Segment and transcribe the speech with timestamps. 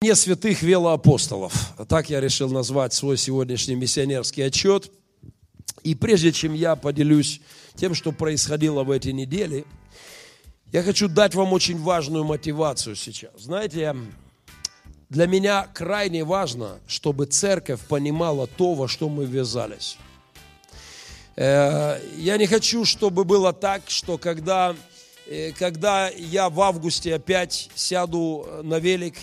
[0.00, 1.72] не святых велоапостолов.
[1.88, 4.92] Так я решил назвать свой сегодняшний миссионерский отчет.
[5.82, 7.40] И прежде чем я поделюсь
[7.74, 9.64] тем, что происходило в эти недели,
[10.70, 13.32] я хочу дать вам очень важную мотивацию сейчас.
[13.38, 13.96] Знаете,
[15.08, 19.98] для меня крайне важно, чтобы церковь понимала то, во что мы ввязались.
[21.34, 24.76] Э, я не хочу, чтобы было так, что когда,
[25.26, 29.16] э, когда я в августе опять сяду на велик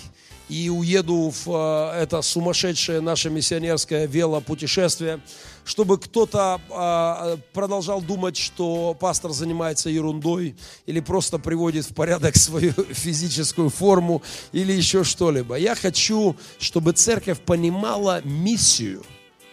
[0.49, 5.19] и уеду в э, это сумасшедшее наше миссионерское велопутешествие,
[5.63, 12.73] чтобы кто-то э, продолжал думать, что пастор занимается ерундой или просто приводит в порядок свою
[12.73, 15.55] физическую форму или еще что-либо.
[15.55, 19.03] Я хочу, чтобы церковь понимала миссию,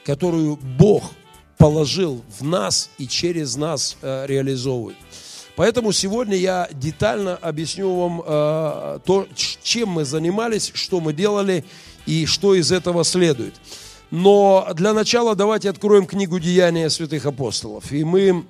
[0.05, 1.05] которую Бог
[1.57, 4.97] положил в нас и через нас э, реализовывает.
[5.55, 11.65] Поэтому сегодня я детально объясню вам э, то, чем мы занимались, что мы делали
[12.07, 13.55] и что из этого следует.
[14.11, 17.93] Но для начала давайте откроем книгу Деяния святых апостолов.
[17.93, 18.45] И мы,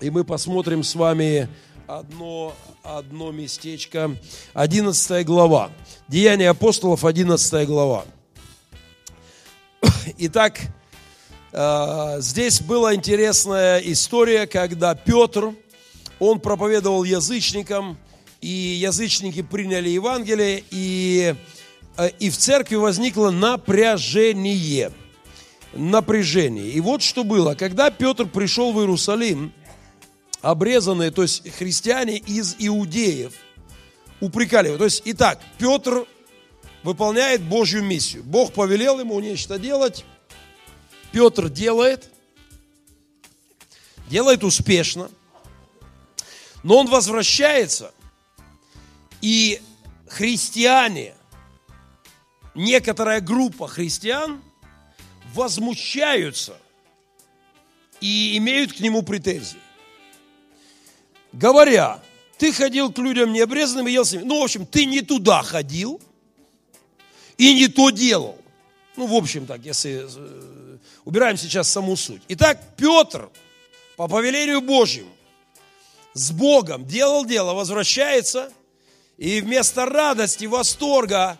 [0.00, 1.48] и мы посмотрим с вами
[1.86, 4.16] одно, одно местечко.
[4.54, 5.70] 11 глава.
[6.08, 8.04] Деяния апостолов, 11 глава.
[10.18, 10.60] Итак,
[11.52, 15.54] э, здесь была интересная история, когда Петр
[16.20, 17.98] он проповедовал язычникам,
[18.40, 21.34] и язычники приняли Евангелие, и,
[21.96, 24.92] э, и в церкви возникло напряжение.
[25.72, 26.68] Напряжение.
[26.68, 27.54] И вот что было.
[27.54, 29.52] Когда Петр пришел в Иерусалим,
[30.42, 33.32] обрезанные, то есть христиане из иудеев,
[34.20, 34.78] упрекали его.
[34.78, 36.06] То есть, итак, Петр
[36.82, 38.22] выполняет Божью миссию.
[38.24, 40.04] Бог повелел ему нечто делать.
[41.12, 42.10] Петр делает,
[44.08, 45.10] делает успешно–
[46.62, 47.92] но он возвращается,
[49.20, 49.60] и
[50.08, 51.14] христиане,
[52.54, 54.42] некоторая группа христиан
[55.34, 56.56] возмущаются
[58.00, 59.58] и имеют к нему претензии.
[61.32, 62.02] Говоря,
[62.38, 64.24] ты ходил к людям необрезанным и ел с ними.
[64.24, 66.00] Ну, в общем, ты не туда ходил
[67.38, 68.38] и не то делал.
[68.96, 72.22] Ну, в общем так, если э, убираем сейчас саму суть.
[72.28, 73.30] Итак, Петр
[73.96, 75.10] по повелению Божьему
[76.14, 78.52] с Богом, делал дело, возвращается,
[79.16, 81.38] и вместо радости, восторга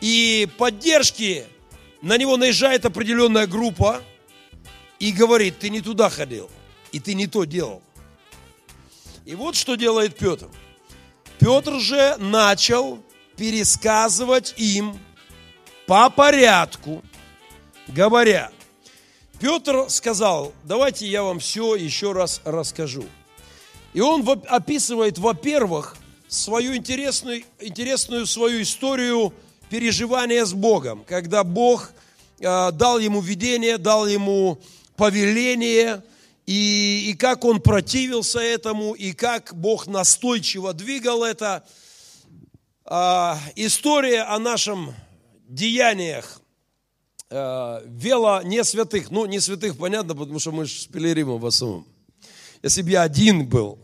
[0.00, 1.46] и поддержки
[2.02, 4.02] на него наезжает определенная группа
[4.98, 6.50] и говорит, ты не туда ходил,
[6.92, 7.82] и ты не то делал.
[9.24, 10.48] И вот что делает Петр.
[11.38, 13.02] Петр же начал
[13.36, 14.98] пересказывать им
[15.86, 17.04] по порядку,
[17.86, 18.50] говоря,
[19.38, 23.04] Петр сказал, давайте я вам все еще раз расскажу.
[23.94, 25.96] И он описывает, во-первых,
[26.28, 29.32] свою интересную, интересную свою историю
[29.70, 31.92] переживания с Богом, когда Бог
[32.38, 34.58] э, дал ему видение, дал ему
[34.96, 36.02] повеление,
[36.46, 41.64] и, и как он противился этому, и как Бог настойчиво двигал это.
[42.84, 44.94] Э, история о нашем
[45.48, 46.42] деяниях
[47.30, 51.46] э, вело не святых, ну не святых, понятно, потому что мы же с Пелеримом в
[51.46, 51.86] основном
[52.62, 53.78] если бы я один был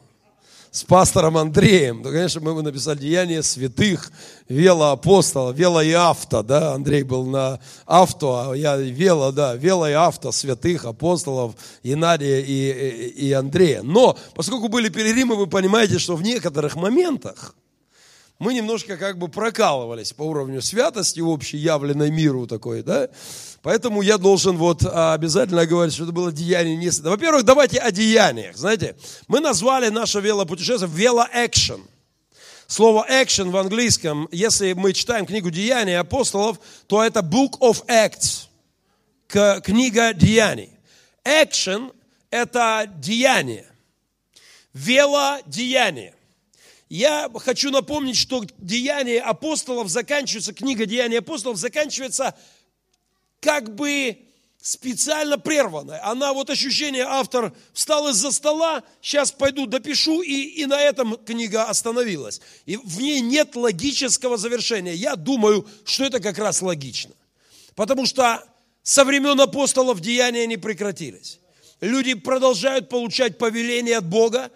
[0.74, 4.10] с пастором Андреем, то, конечно, мы бы написали «Деяния святых»,
[4.48, 9.88] «Вело апостола», «Вело и авто», да, Андрей был на авто, а я «Вело», да, «Вело
[9.88, 11.54] и авто» святых апостолов
[11.84, 13.82] Геннадия и, и, и Андрея.
[13.82, 17.54] Но, поскольку были переримы, вы понимаете, что в некоторых моментах
[18.40, 23.10] мы немножко как бы прокалывались по уровню святости общей, явленной миру такой, да,
[23.64, 26.90] Поэтому я должен вот а, обязательно говорить, что это было деяние не...
[26.90, 28.58] Во-первых, давайте о деяниях.
[28.58, 28.94] Знаете,
[29.26, 31.80] мы назвали наше велопутешествие велоэкшн.
[32.66, 36.58] Слово action в английском, если мы читаем книгу Деяний апостолов,
[36.88, 38.48] то это Book of Acts,
[39.62, 40.70] книга деяний.
[41.24, 41.90] Action–
[42.30, 43.66] это деяние,
[44.74, 46.14] велодеяние.
[46.90, 52.34] Я хочу напомнить, что деяние апостолов заканчивается, книга деяний апостолов заканчивается
[53.44, 54.16] как бы
[54.62, 56.02] специально прерванная.
[56.02, 61.64] Она, вот ощущение, автор встал из-за стола, сейчас пойду допишу, и, и на этом книга
[61.64, 62.40] остановилась.
[62.64, 64.94] И в ней нет логического завершения.
[64.94, 67.12] Я думаю, что это как раз логично.
[67.74, 68.42] Потому что
[68.82, 71.40] со времен апостолов деяния не прекратились.
[71.82, 74.50] Люди продолжают получать повеление от Бога,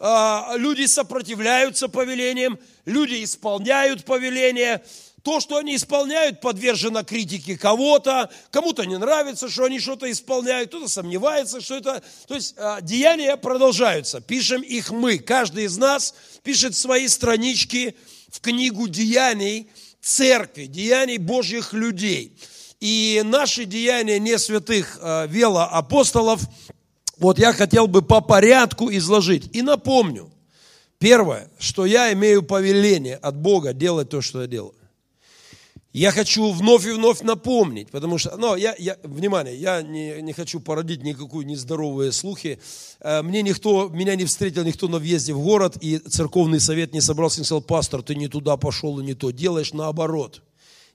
[0.00, 4.82] а, люди сопротивляются повелениям, люди исполняют повеления,
[5.22, 10.88] то, что они исполняют, подвержено критике кого-то, кому-то не нравится, что они что-то исполняют, кто-то
[10.88, 12.02] сомневается, что это...
[12.26, 15.18] То есть а, деяния продолжаются, пишем их мы.
[15.18, 17.94] Каждый из нас пишет свои странички
[18.30, 19.70] в книгу деяний,
[20.00, 22.36] церкви, деяний Божьих людей.
[22.80, 26.40] И наши деяния не святых э, велоапостолов,
[27.18, 29.54] вот я хотел бы по порядку изложить.
[29.54, 30.32] И напомню,
[30.98, 34.74] первое, что я имею повеление от Бога делать то, что я делаю.
[35.92, 40.32] Я хочу вновь и вновь напомнить, потому что, ну, я, я, внимание, я не, не
[40.32, 42.58] хочу породить никакую нездоровые слухи.
[43.00, 47.02] Э, мне никто, меня не встретил никто на въезде в город, и церковный совет не
[47.02, 50.42] собрался и сказал, пастор, ты не туда пошел и не то делаешь, наоборот.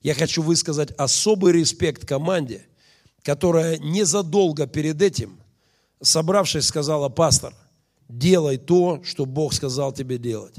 [0.01, 2.65] Я хочу высказать особый респект команде,
[3.21, 5.39] которая незадолго перед этим,
[6.01, 7.53] собравшись, сказала, пастор,
[8.09, 10.55] делай то, что Бог сказал тебе делать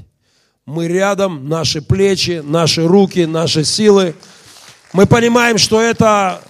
[0.69, 4.13] мы рядом, наши плечи, наши руки, наши силы.
[4.93, 6.41] Мы понимаем, что это,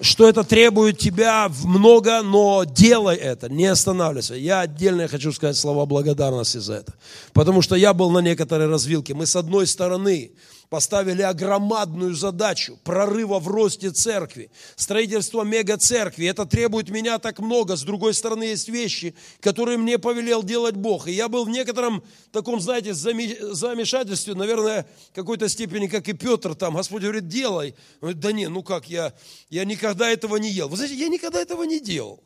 [0.00, 4.34] что это требует тебя много, но делай это, не останавливайся.
[4.34, 6.94] Я отдельно хочу сказать слова благодарности за это.
[7.32, 9.14] Потому что я был на некоторой развилке.
[9.14, 10.32] Мы с одной стороны
[10.70, 16.26] поставили огромадную задачу прорыва в росте церкви, строительства мега-церкви.
[16.26, 17.76] Это требует меня так много.
[17.76, 21.08] С другой стороны, есть вещи, которые мне повелел делать Бог.
[21.08, 26.76] И я был в некотором таком, знаете, замешательстве, наверное, какой-то степени, как и Петр там.
[26.76, 27.74] Господь говорит, делай.
[28.00, 29.14] Он говорит, да не, ну как, я,
[29.48, 30.68] я никогда этого не ел.
[30.68, 32.22] Вы знаете, я никогда этого не делал.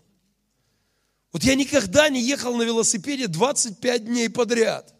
[1.32, 4.94] Вот я никогда не ехал на велосипеде 25 дней подряд.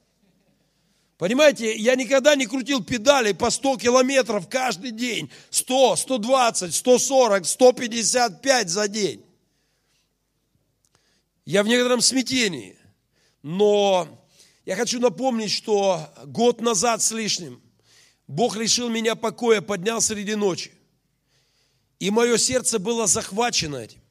[1.22, 5.30] Понимаете, я никогда не крутил педали по 100 километров каждый день.
[5.50, 9.24] 100, 120, 140, 155 за день.
[11.44, 12.76] Я в некотором смятении.
[13.40, 14.08] Но
[14.66, 17.62] я хочу напомнить, что год назад с лишним
[18.26, 20.72] Бог лишил меня покоя, поднял среди ночи.
[22.00, 24.01] И мое сердце было захвачено этим.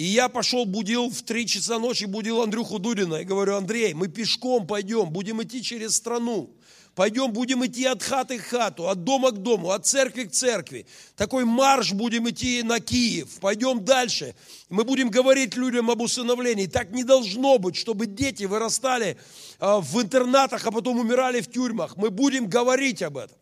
[0.00, 3.16] И я пошел, будил в 3 часа ночи, будил Андрюху Дудина.
[3.16, 6.56] И говорю, Андрей, мы пешком пойдем, будем идти через страну.
[6.94, 10.86] Пойдем, будем идти от хаты к хату, от дома к дому, от церкви к церкви.
[11.16, 13.40] Такой марш будем идти на Киев.
[13.40, 14.34] Пойдем дальше.
[14.70, 16.66] Мы будем говорить людям об усыновлении.
[16.66, 19.18] Так не должно быть, чтобы дети вырастали
[19.58, 21.98] а, в интернатах, а потом умирали в тюрьмах.
[21.98, 23.36] Мы будем говорить об этом.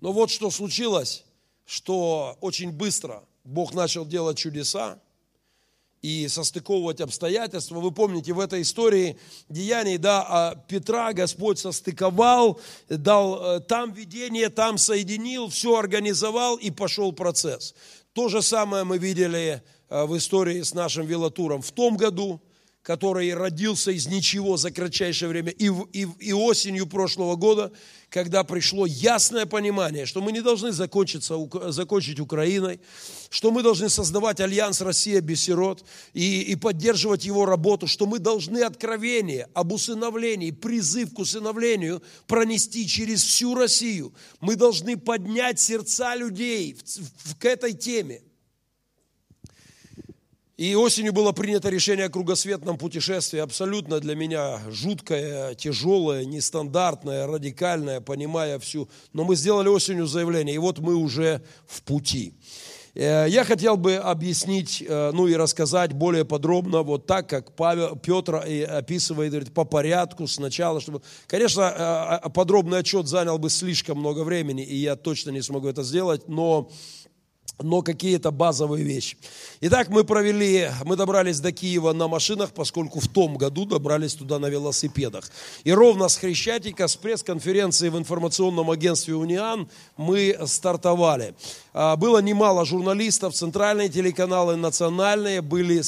[0.00, 1.24] Но вот что случилось,
[1.64, 4.98] что очень быстро– Бог начал делать чудеса
[6.02, 7.80] и состыковывать обстоятельства.
[7.80, 14.48] Вы помните, в этой истории деяний, да, а Петра Господь состыковал, дал э, там видение,
[14.48, 17.74] там соединил, все организовал и пошел процесс.
[18.12, 22.40] То же самое мы видели э, в истории с нашим велотуром в том году,
[22.86, 27.72] который родился из ничего за кратчайшее время, и, и, и осенью прошлого года,
[28.10, 31.34] когда пришло ясное понимание, что мы не должны закончиться,
[31.72, 32.78] закончить Украиной,
[33.28, 35.84] что мы должны создавать альянс Россия без сирот
[36.14, 42.86] и, и поддерживать его работу, что мы должны откровение об усыновлении, призыв к усыновлению пронести
[42.86, 44.14] через всю Россию.
[44.40, 48.22] Мы должны поднять сердца людей в, в, к этой теме.
[50.56, 58.00] И осенью было принято решение о кругосветном путешествии, абсолютно для меня жуткое, тяжелое, нестандартное, радикальное,
[58.00, 58.88] понимая всю.
[59.12, 62.32] Но мы сделали осенью заявление, и вот мы уже в пути.
[62.94, 67.94] Э, я хотел бы объяснить, э, ну и рассказать более подробно, вот так, как Павел,
[67.94, 71.02] Петр описывает, говорит, по порядку сначала, чтобы...
[71.26, 75.82] Конечно, э, подробный отчет занял бы слишком много времени, и я точно не смогу это
[75.82, 76.70] сделать, но
[77.58, 79.16] но какие-то базовые вещи.
[79.60, 84.38] Итак, мы провели, мы добрались до Киева на машинах, поскольку в том году добрались туда
[84.38, 85.30] на велосипедах.
[85.64, 91.34] И ровно с Хрещатика, с пресс-конференции в информационном агентстве «Униан» мы стартовали.
[91.72, 95.82] А, было немало журналистов, центральные телеканалы, национальные, были,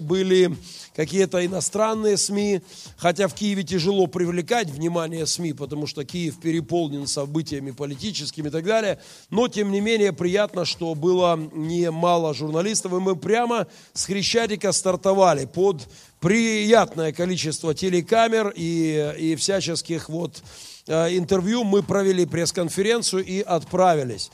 [0.00, 0.56] были
[1.00, 2.60] какие-то иностранные СМИ,
[2.98, 8.64] хотя в Киеве тяжело привлекать внимание СМИ, потому что Киев переполнен событиями политическими и так
[8.64, 14.72] далее, но тем не менее приятно, что было немало журналистов, и мы прямо с Хрещатика
[14.72, 15.88] стартовали под
[16.20, 20.42] приятное количество телекамер и, и всяческих вот
[20.86, 21.64] э, интервью.
[21.64, 24.30] Мы провели пресс-конференцию и отправились.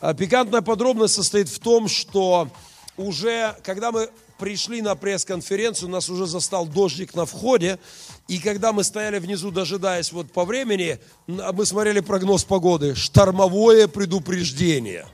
[0.00, 2.48] А пикантная подробность состоит в том, что
[2.96, 7.78] уже, когда мы пришли на пресс-конференцию, нас уже застал дождик на входе,
[8.28, 15.06] и когда мы стояли внизу, дожидаясь вот по времени, мы смотрели прогноз погоды, штормовое предупреждение.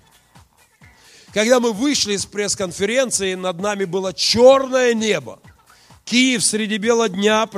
[1.33, 5.40] Когда мы вышли из пресс-конференции, над нами было черное небо.
[6.04, 7.49] Киев среди бела дня.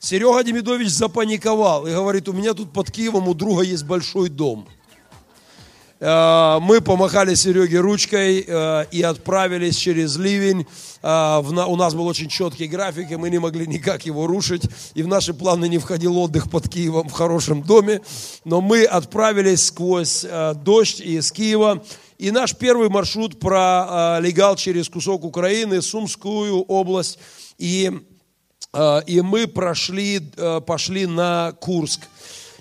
[0.00, 4.68] Серега Демидович запаниковал и говорит, у меня тут под Киевом у друга есть большой дом.
[5.98, 10.66] Э, мы помахали Сереге ручкой э, и отправились через ливень.
[11.02, 14.62] Э, у нас был очень четкий график, и мы не могли никак его рушить.
[14.94, 18.02] И в наши планы не входил отдых под Киевом в хорошем доме.
[18.44, 20.24] Но мы отправились сквозь
[20.56, 21.82] дождь из Киева.
[22.18, 27.18] И наш первый маршрут пролегал через кусок Украины, Сумскую область.
[27.58, 27.90] И,
[29.06, 30.20] и мы прошли,
[30.66, 32.08] пошли на Курск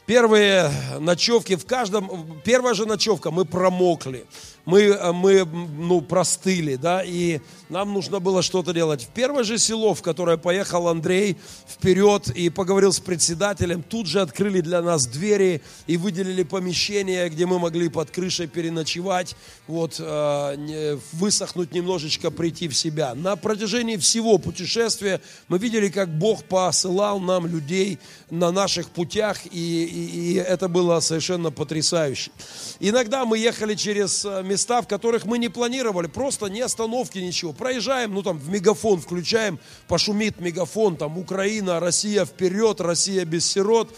[0.05, 4.25] первые ночевки, в каждом, первая же ночевка мы промокли
[4.65, 9.03] мы, э, мы ну, простыли, да, и нам нужно было что-то делать.
[9.03, 14.21] В первое же село, в которое поехал Андрей вперед и поговорил с председателем, тут же
[14.21, 19.35] открыли для нас двери и выделили помещение, где мы могли под крышей переночевать,
[19.67, 23.15] вот, э, высохнуть немножечко, прийти в себя.
[23.15, 29.49] На протяжении всего путешествия мы видели, как Бог посылал нам людей на наших путях, и,
[29.95, 32.31] и, это было совершенно потрясающе.
[32.79, 37.19] Иногда мы ехали через места, э, места, в которых мы не планировали, просто не остановки,
[37.19, 37.53] ничего.
[37.53, 43.95] Проезжаем, ну там в мегафон включаем, пошумит мегафон, там Украина, Россия вперед, Россия без сирот.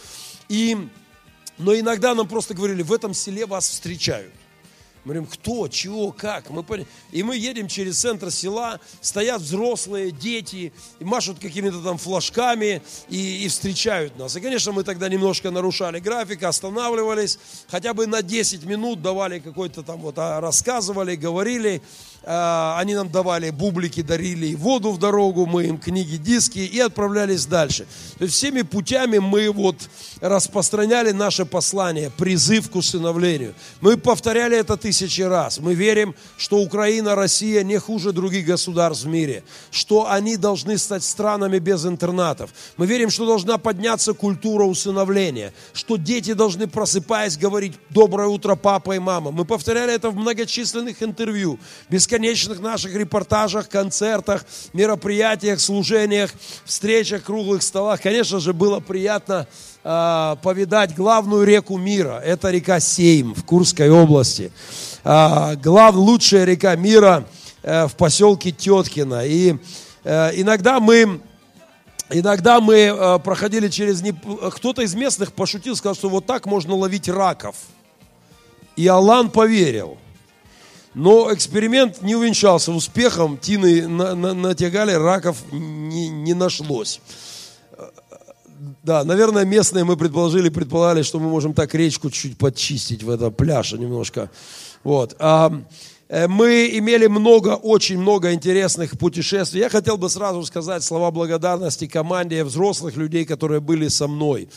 [0.50, 0.78] И,
[1.58, 4.34] но иногда нам просто говорили, в этом селе вас встречают.
[5.08, 6.50] Мы говорим, кто, чего, как.
[6.50, 6.86] Мы поняли.
[7.14, 13.46] И мы едем через центр села, стоят взрослые, дети, и машут какими-то там флажками и,
[13.46, 14.36] и встречают нас.
[14.36, 19.82] И, конечно, мы тогда немножко нарушали график, останавливались, хотя бы на 10 минут давали какой-то
[19.82, 21.82] там вот, а, рассказывали, говорили.
[22.30, 27.46] А, они нам давали бублики, дарили воду в дорогу, мы им книги, диски и отправлялись
[27.46, 27.88] дальше.
[28.18, 29.78] То есть всеми путями мы вот
[30.20, 33.56] распространяли наше послание, призыв к усыновлению.
[33.80, 35.60] Мы повторяли это тысячи раз.
[35.60, 41.06] Мы верим, что Украина, Россия не хуже других государств в мире, что они должны стать
[41.06, 42.50] странами без интернатов.
[42.76, 48.98] Мы верим, что должна подняться культура усыновления, что дети должны, просыпаясь, говорить «Доброе утро, папа
[48.98, 49.32] и мама».
[49.32, 51.58] Мы повторяли это в многочисленных интервью,
[51.90, 54.44] бесконечно бесконечных наших репортажах, концертах,
[54.74, 56.32] мероприятиях, служениях,
[56.66, 58.02] встречах, круглых столах.
[58.02, 59.48] Конечно же, было приятно
[59.84, 62.20] э, повидать главную реку мира.
[62.26, 64.52] Это река Сейм в Курской области.
[65.04, 67.26] Э, глав, лучшая река мира
[67.62, 69.24] э, в поселке Теткино.
[69.24, 69.56] И
[70.04, 71.22] э, иногда мы
[72.10, 74.02] Иногда мы э, проходили через...
[74.56, 77.58] Кто-то из местных пошутил, сказал, что вот так можно ловить раков.
[78.78, 79.98] И Алан поверил.
[80.98, 87.02] Но эксперимент не увенчался успехом, тины на, на, натягали, раков не, не нашлось.
[88.82, 93.32] Да, наверное, местные мы предположили, предполагали, что мы можем так речку чуть-чуть подчистить в этом
[93.32, 94.32] пляже немножко.
[94.84, 95.16] Вот.
[95.20, 95.54] А,
[96.10, 99.62] э, мы имели много, очень много интересных путешествий.
[99.62, 104.50] Я хотел бы сразу сказать слова благодарности команде взрослых людей, которые были со мной.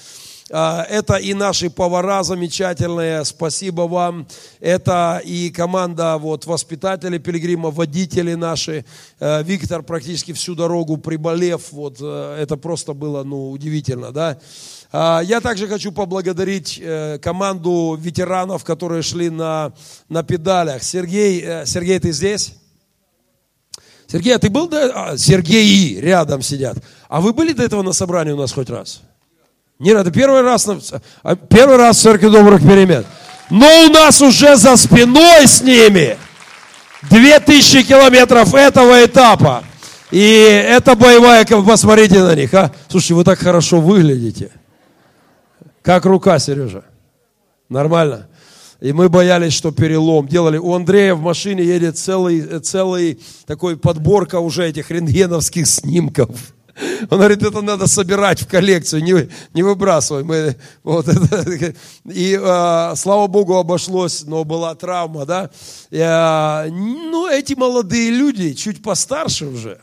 [0.53, 4.27] А, это и наши повара замечательные, спасибо вам.
[4.59, 8.85] Это и команда вот, воспитателей пилигрима, водители наши.
[9.21, 14.11] Э, Виктор практически всю дорогу приболев, вот, э, это просто было ну, удивительно.
[14.11, 14.39] Да?
[14.91, 19.73] А, я также хочу поблагодарить э, команду ветеранов, которые шли на,
[20.09, 20.83] на педалях.
[20.83, 22.55] Сергей, Сергей, ты здесь?
[24.09, 24.91] Сергей, а ты был до...
[24.93, 26.79] А, Сергей рядом сидят.
[27.09, 29.03] А вы были до этого на собрании у нас хоть раз?
[29.81, 30.69] Не надо, первый раз,
[31.23, 33.05] а, первый раз в церкви добрых перемен.
[33.49, 36.19] Но у нас уже за спиной с ними
[37.09, 39.65] две тысячи километров этого этапа.
[40.11, 42.71] И это боевая, посмотрите на них, а.
[42.89, 44.51] Слушайте, вы так хорошо выглядите.
[45.81, 46.85] Как рука, Сережа?
[47.71, 48.29] Нормально?
[48.83, 50.29] И мы боялись, что перелом.
[50.29, 50.59] Делали.
[50.59, 56.31] У Андрея в машине едет целый, целый такой подборка уже этих рентгеновских снимков.
[57.11, 60.23] Он говорит, это надо собирать в коллекцию, не, не выбрасывай.
[60.25, 61.07] Мы, вот
[62.05, 65.51] и э, слава Богу обошлось, но была травма, да.
[65.91, 69.81] И, э, ну, эти молодые люди, чуть постарше уже,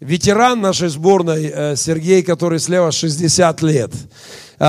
[0.00, 4.64] ветеран нашей сборной э, Сергей, который слева 60 лет, э,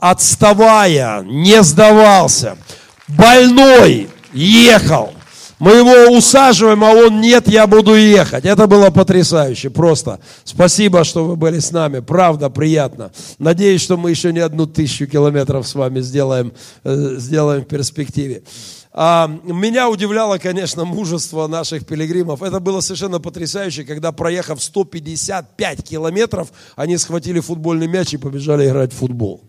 [0.00, 2.56] отставая, не сдавался,
[3.08, 5.12] больной, ехал,
[5.58, 8.44] мы его усаживаем, а он нет, я буду ехать.
[8.44, 10.20] Это было потрясающе, просто.
[10.44, 13.10] Спасибо, что вы были с нами, правда, приятно.
[13.38, 16.52] Надеюсь, что мы еще не одну тысячу километров с вами сделаем,
[16.84, 18.42] э, сделаем в перспективе.
[18.92, 22.42] А, меня удивляло, конечно, мужество наших пилигримов.
[22.42, 28.92] Это было совершенно потрясающе, когда, проехав 155 километров, они схватили футбольный мяч и побежали играть
[28.92, 29.47] в футбол.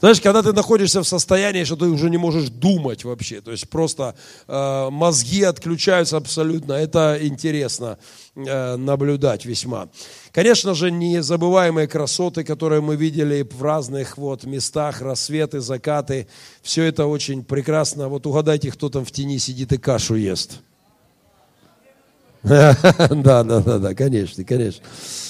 [0.00, 3.68] Знаешь, когда ты находишься в состоянии, что ты уже не можешь думать вообще, то есть
[3.68, 4.14] просто
[4.46, 7.98] э, мозги отключаются абсолютно, это интересно
[8.36, 9.88] э, наблюдать весьма.
[10.30, 16.28] Конечно же, незабываемые красоты, которые мы видели в разных вот местах, рассветы, закаты,
[16.62, 18.08] все это очень прекрасно.
[18.08, 20.60] Вот угадайте, кто там в тени сидит и кашу ест.
[22.42, 24.84] Да, да, да, да, конечно, конечно.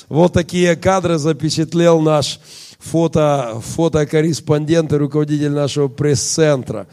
[0.08, 2.38] Вот такие кадры запечатлел наш
[2.78, 6.86] фото, фотокорреспондент и руководитель нашего пресс-центра.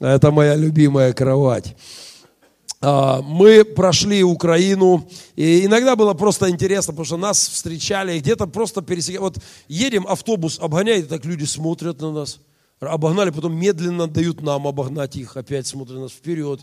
[0.00, 1.74] Это моя любимая кровать.
[2.80, 8.82] А, мы прошли Украину, и иногда было просто интересно, потому что нас встречали, где-то просто
[8.82, 9.18] пересекали.
[9.18, 12.38] Вот едем, автобус обгоняет, и так люди смотрят на нас.
[12.80, 16.60] Обогнали, потом медленно дают нам обогнать их, опять смотрят нас вперед.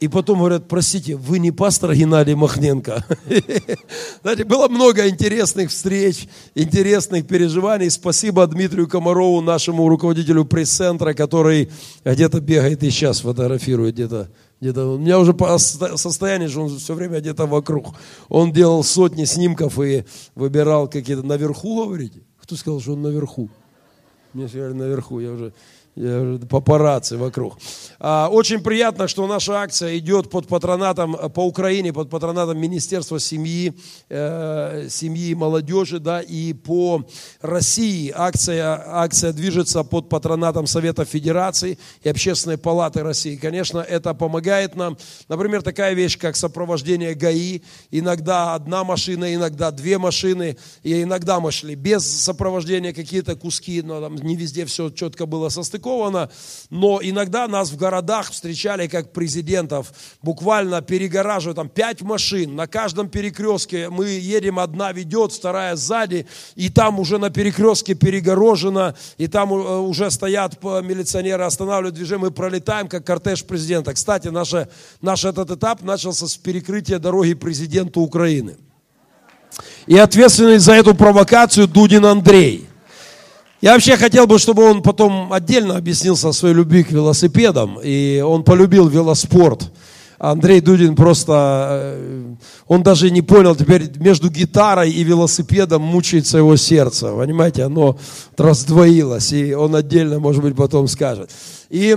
[0.00, 3.04] И потом говорят, простите, вы не пастор Геннадий Махненко?
[4.22, 7.90] Знаете, было много интересных встреч, интересных переживаний.
[7.90, 11.70] Спасибо Дмитрию Комарову, нашему руководителю пресс-центра, который
[12.04, 14.28] где-то бегает и сейчас фотографирует где-то.
[14.60, 17.94] Где-то, у меня уже по состоянию, что он все время где-то вокруг.
[18.28, 20.04] Он делал сотни снимков и
[20.36, 21.24] выбирал какие-то...
[21.24, 22.20] Наверху, говорите?
[22.40, 23.50] Кто сказал, что он наверху?
[24.32, 25.18] Мне сказали, наверху.
[25.20, 25.52] Я уже
[26.48, 27.58] папарацци вокруг.
[27.98, 33.74] А, очень приятно, что наша акция идет под патронатом по Украине, под патронатом Министерства семьи,
[34.08, 37.04] э, семьи и молодежи, да, и по
[37.40, 43.36] России акция, акция движется под патронатом Совета Федерации и Общественной палаты России.
[43.36, 44.96] Конечно, это помогает нам.
[45.28, 47.62] Например, такая вещь, как сопровождение ГАИ.
[47.90, 54.00] Иногда одна машина, иногда две машины, и иногда мы шли без сопровождения какие-то куски, но
[54.00, 56.30] там не везде все четко было состыковано опубликовано,
[56.70, 59.92] но иногда нас в городах встречали как президентов,
[60.22, 66.68] буквально перегораживают, там пять машин, на каждом перекрестке мы едем, одна ведет, вторая сзади, и
[66.68, 72.88] там уже на перекрестке перегорожено, и там э, уже стоят милиционеры, останавливают движение, мы пролетаем
[72.88, 73.94] как кортеж президента.
[73.94, 74.52] Кстати, наш,
[75.00, 78.56] наш этот этап начался с перекрытия дороги президенту Украины.
[79.86, 82.67] И ответственный за эту провокацию Дудин Андрей.
[83.60, 87.80] Я вообще хотел бы, чтобы он потом отдельно объяснился о своей любви к велосипедам.
[87.82, 89.72] И он полюбил велоспорт.
[90.20, 92.34] Андрей Дудин просто, э,
[92.68, 97.12] он даже не понял, теперь между гитарой и велосипедом мучается его сердце.
[97.12, 97.98] Понимаете, оно
[98.36, 99.32] раздвоилось.
[99.32, 101.30] И он отдельно, может быть, потом скажет.
[101.68, 101.96] И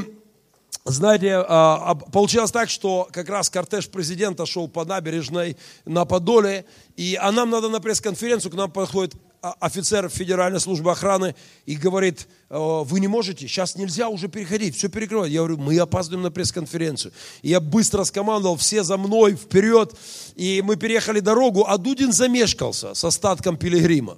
[0.86, 1.44] знаете, а,
[1.92, 7.32] а, получилось так, что как раз кортеж президента шел по набережной на Подоле, и а
[7.32, 13.00] нам надо на пресс-конференцию, к нам подходит офицер Федеральной службы охраны и говорит, «Э, вы
[13.00, 15.32] не можете, сейчас нельзя уже переходить, все перекрывать.
[15.32, 17.12] Я говорю, мы опаздываем на пресс-конференцию.
[17.42, 19.96] И я быстро скомандовал, все за мной, вперед.
[20.36, 24.18] И мы переехали дорогу, а Дудин замешкался с остатком пилигрима.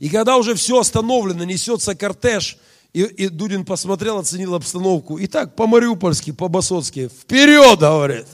[0.00, 2.58] И когда уже все остановлено, несется кортеж,
[2.92, 5.18] и, и Дудин посмотрел, оценил обстановку.
[5.18, 8.26] И так по-мариупольски, по-басоцки, вперед, говорит.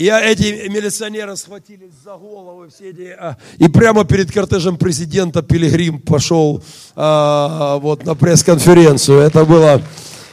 [0.00, 6.00] И эти милиционеры схватились за голову, все эти, а, и прямо перед кортежем президента Пилигрим
[6.00, 6.64] пошел
[6.96, 9.20] а, вот на пресс-конференцию.
[9.20, 9.82] Это было,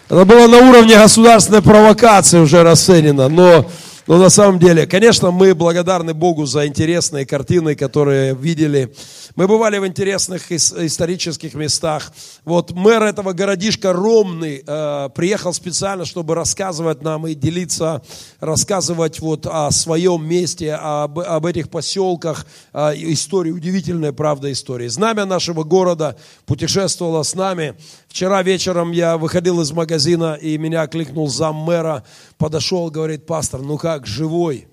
[0.08, 3.70] это было на уровне государственной провокации уже расценено, но
[4.08, 8.94] но на самом деле, конечно, мы благодарны Богу за интересные картины, которые видели.
[9.36, 12.14] Мы бывали в интересных исторических местах.
[12.46, 18.02] Вот мэр этого городишка Ромный э, приехал специально, чтобы рассказывать нам и делиться,
[18.40, 22.48] рассказывать вот о своем месте, об, об этих поселках.
[22.74, 24.88] Э, истории, удивительная правда истории.
[24.88, 27.76] Знамя нашего города путешествовало с нами.
[28.08, 32.04] Вчера вечером я выходил из магазина, и меня кликнул зам мэра,
[32.38, 34.68] подошел, говорит, пастор, ну как, живой?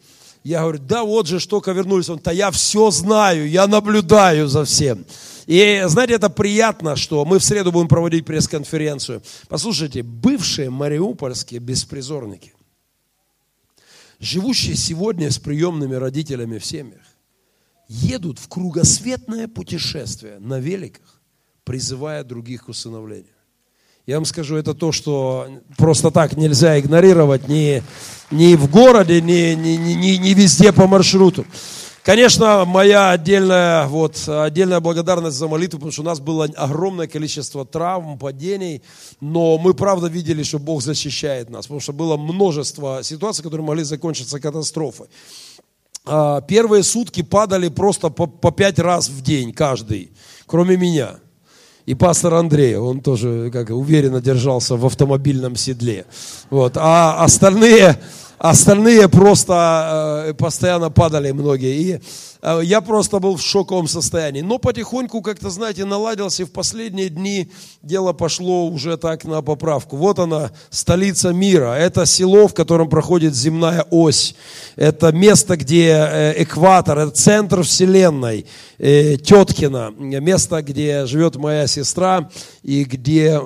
[0.44, 2.10] Я говорю, да вот же, что вернулись.
[2.10, 5.06] Он, то я все знаю, я наблюдаю за всем.
[5.46, 9.22] И знаете, это приятно, что мы в среду будем проводить пресс-конференцию.
[9.48, 12.52] Послушайте, бывшие мариупольские беспризорники,
[14.20, 17.02] живущие сегодня с приемными родителями в семьях,
[17.88, 21.13] едут в кругосветное путешествие на великах,
[21.64, 23.34] призывая других к усыновлению.
[24.06, 25.48] Я вам скажу, это то, что
[25.78, 27.82] просто так нельзя игнорировать ни,
[28.30, 31.46] ни в городе, ни, ни, ни, ни везде по маршруту.
[32.02, 37.64] Конечно, моя отдельная, вот, отдельная благодарность за молитву, потому что у нас было огромное количество
[37.64, 38.82] травм, падений,
[39.22, 43.84] но мы правда видели, что Бог защищает нас, потому что было множество ситуаций, которые могли
[43.84, 45.06] закончиться катастрофой.
[46.04, 50.12] А, первые сутки падали просто по, по пять раз в день каждый,
[50.46, 51.20] кроме меня
[51.86, 56.06] и пастор Андрей, он тоже как уверенно держался в автомобильном седле.
[56.48, 56.76] Вот.
[56.76, 57.98] А остальные,
[58.38, 61.76] остальные просто э, постоянно падали многие.
[61.76, 62.00] И
[62.62, 64.42] я просто был в шоковом состоянии.
[64.42, 67.50] Но потихоньку, как-то, знаете, наладился, и в последние дни
[67.82, 69.96] дело пошло уже так на поправку.
[69.96, 71.74] Вот она, столица мира.
[71.74, 74.34] Это село, в котором проходит земная ось.
[74.76, 78.46] Это место, где э, экватор, это центр вселенной.
[78.78, 82.28] Э, Теткина, место, где живет моя сестра,
[82.62, 83.40] и где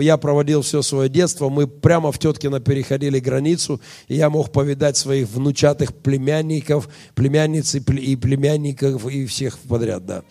[0.00, 1.48] я проводил все свое детство.
[1.48, 8.16] Мы прямо в Теткино переходили границу, и я мог повидать своих внучатых племянников, племянниц и
[8.22, 10.22] племянников и всех подряд, да.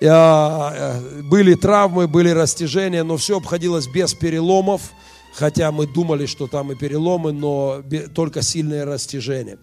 [0.00, 4.90] Э, были травмы, были растяжения, но все обходилось без переломов,
[5.34, 7.82] хотя мы думали, что там и переломы, но
[8.14, 9.58] только сильные растяжения.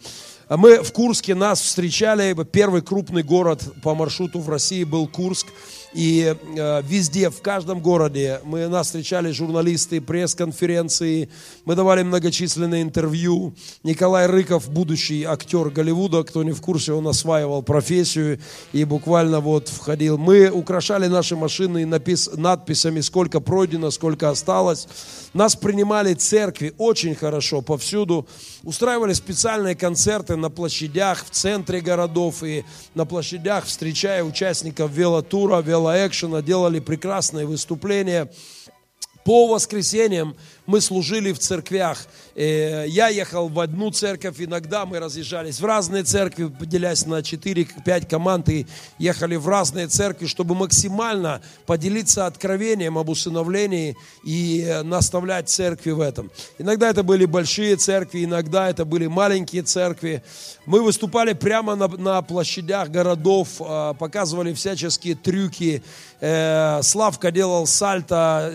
[0.48, 5.48] А мы в Курске нас встречали, первый крупный город по маршруту в России был Курск.
[5.94, 11.30] И э, везде, в каждом городе мы, нас встречали журналисты, пресс-конференции,
[11.66, 13.54] мы давали многочисленные интервью.
[13.84, 18.40] Николай Рыков, будущий актер Голливуда, кто не в курсе, он осваивал профессию
[18.72, 20.18] и буквально вот входил.
[20.18, 24.88] Мы украшали наши машины напис, надписями, сколько пройдено, сколько осталось.
[25.34, 28.28] Нас принимали церкви очень хорошо повсюду.
[28.64, 32.64] Устраивали специальные концерты на площадях, в центре городов и
[32.96, 38.32] на площадях, встречая участников велотура, велоэкшена, делали прекрасные выступления.
[39.26, 42.06] По воскресеньям мы служили в церквях.
[42.36, 48.08] Э, я ехал в одну церковь, иногда мы разъезжались в разные церкви, поделяясь на 4-5
[48.08, 48.66] команд и
[48.98, 56.00] ехали в разные церкви, чтобы максимально поделиться откровением об усыновлении и э, наставлять церкви в
[56.00, 56.32] этом.
[56.58, 60.24] Иногда это были большие церкви, иногда это были маленькие церкви.
[60.66, 65.84] Мы выступали прямо на, на площадях городов, э, показывали всяческие трюки.
[66.82, 68.54] Славка делал сальто,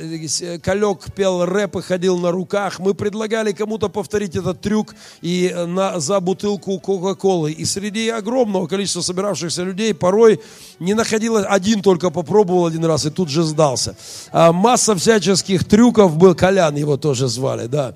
[0.63, 2.79] Калек пел рэп и ходил на руках.
[2.79, 7.53] Мы предлагали кому-то повторить этот трюк и э, на, за бутылку Кока-Колы.
[7.53, 10.41] И среди огромного количества собиравшихся людей порой
[10.79, 13.97] не находилось, один только попробовал один раз и тут же сдался.
[14.33, 17.95] А масса всяческих трюков был, Колян его тоже звали, да.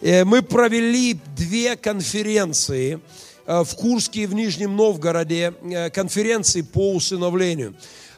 [0.00, 3.00] И э, мы провели две конференции
[3.46, 5.52] э, в Курске и в Нижнем Новгороде,
[5.92, 7.74] конференции по усыновлению.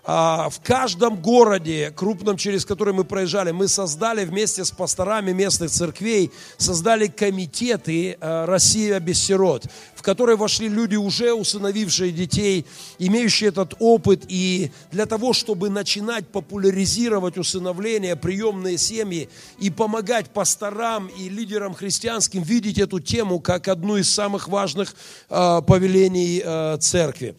[0.06, 5.70] А, в каждом городе, крупном, через который мы проезжали, мы создали вместе с пасторами местных
[5.70, 9.64] церквей, создали комитеты а, «Россия без сирот»,
[9.94, 12.66] в которые вошли люди, уже усыновившие детей,
[12.98, 14.24] имеющие этот опыт.
[14.28, 22.42] И для того, чтобы начинать популяризировать усыновление, приемные семьи и помогать пасторам и лидерам христианским
[22.42, 24.94] видеть эту тему как одну из самых важных
[25.30, 26.44] а, повелений
[26.78, 27.36] церкви.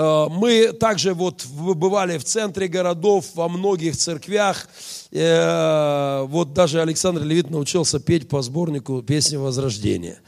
[0.00, 4.68] Э, мы также вот бывали в центре городов, во многих церквях.
[5.12, 10.18] Э, вот даже Александр Левит научился петь по сборнику песни Возрождения.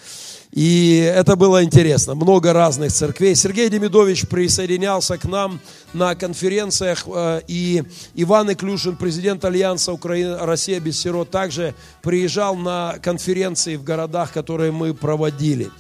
[0.53, 2.15] И это было интересно.
[2.15, 3.35] Много разных церквей.
[3.35, 5.61] Сергей Демидович присоединялся к нам
[5.95, 7.05] на конференциях.
[7.07, 7.83] Э, и
[8.15, 14.71] Иван Иклюшин, президент Альянса Украина, Россия без сирот, также приезжал на конференции в городах, которые
[14.71, 15.71] мы проводили.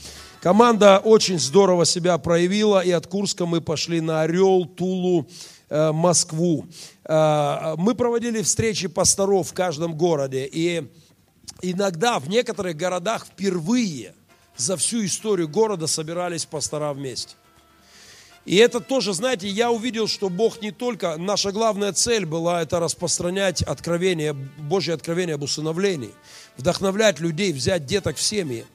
[0.42, 5.28] Команда очень здорово себя проявила, и от Курска мы пошли на Орел, Тулу,
[5.68, 6.66] э, Москву.
[7.04, 10.90] Э, мы проводили встречи пасторов в каждом городе, и
[11.62, 14.16] иногда в некоторых городах впервые
[14.56, 17.36] за всю историю города собирались пастора вместе.
[18.44, 22.80] И это тоже, знаете, я увидел, что Бог не только, наша главная цель была это
[22.80, 26.10] распространять откровение, Божье откровение об усыновлении,
[26.56, 28.66] вдохновлять людей, взять деток в семьи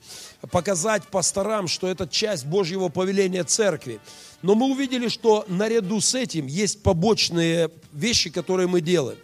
[0.51, 3.99] показать пасторам, что это часть Божьего повеления церкви.
[4.41, 9.17] Но мы увидели, что наряду с этим есть побочные вещи, которые мы делаем.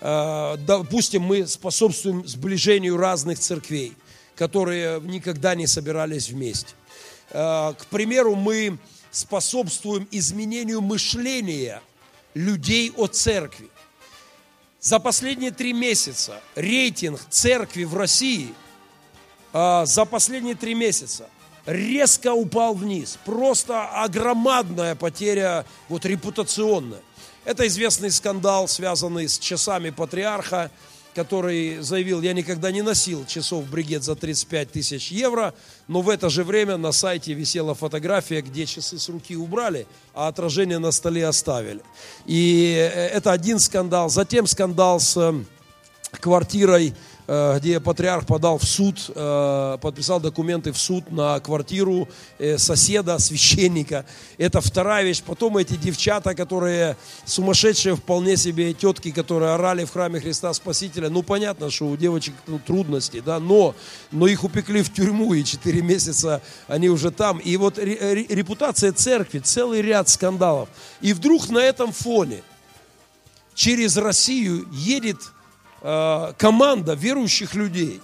[0.00, 3.94] А, допустим, мы способствуем сближению разных церквей,
[4.36, 6.74] которые никогда не собирались вместе.
[7.30, 8.78] А, к примеру, мы
[9.10, 11.82] способствуем изменению мышления
[12.34, 13.68] людей о церкви.
[14.80, 18.52] За последние три месяца рейтинг церкви в России
[19.52, 21.28] за последние три месяца
[21.66, 23.18] резко упал вниз.
[23.24, 27.00] Просто огромадная потеря вот репутационная.
[27.44, 30.70] Это известный скандал, связанный с часами патриарха,
[31.14, 35.52] который заявил, я никогда не носил часов бригет за 35 тысяч евро,
[35.86, 40.28] но в это же время на сайте висела фотография, где часы с руки убрали, а
[40.28, 41.82] отражение на столе оставили.
[42.24, 44.08] И э, это один скандал.
[44.08, 45.34] Затем скандал с
[46.12, 52.58] квартирой Э, где патриарх подал в суд, э, подписал документы в суд на квартиру э,
[52.58, 54.04] соседа, священника.
[54.36, 55.22] Это вторая вещь.
[55.22, 61.08] Потом эти девчата, которые сумасшедшие вполне себе, тетки, которые орали в храме Христа Спасителя.
[61.08, 63.74] Ну, понятно, что у девочек ну, трудности, да, но,
[64.10, 67.38] но их упекли в тюрьму, и 4 месяца они уже там.
[67.38, 70.68] И вот репутация церкви, целый ряд скандалов.
[71.00, 72.42] И вдруг на этом фоне
[73.54, 75.41] через Россию едет Э,
[75.82, 78.00] команда верующих людей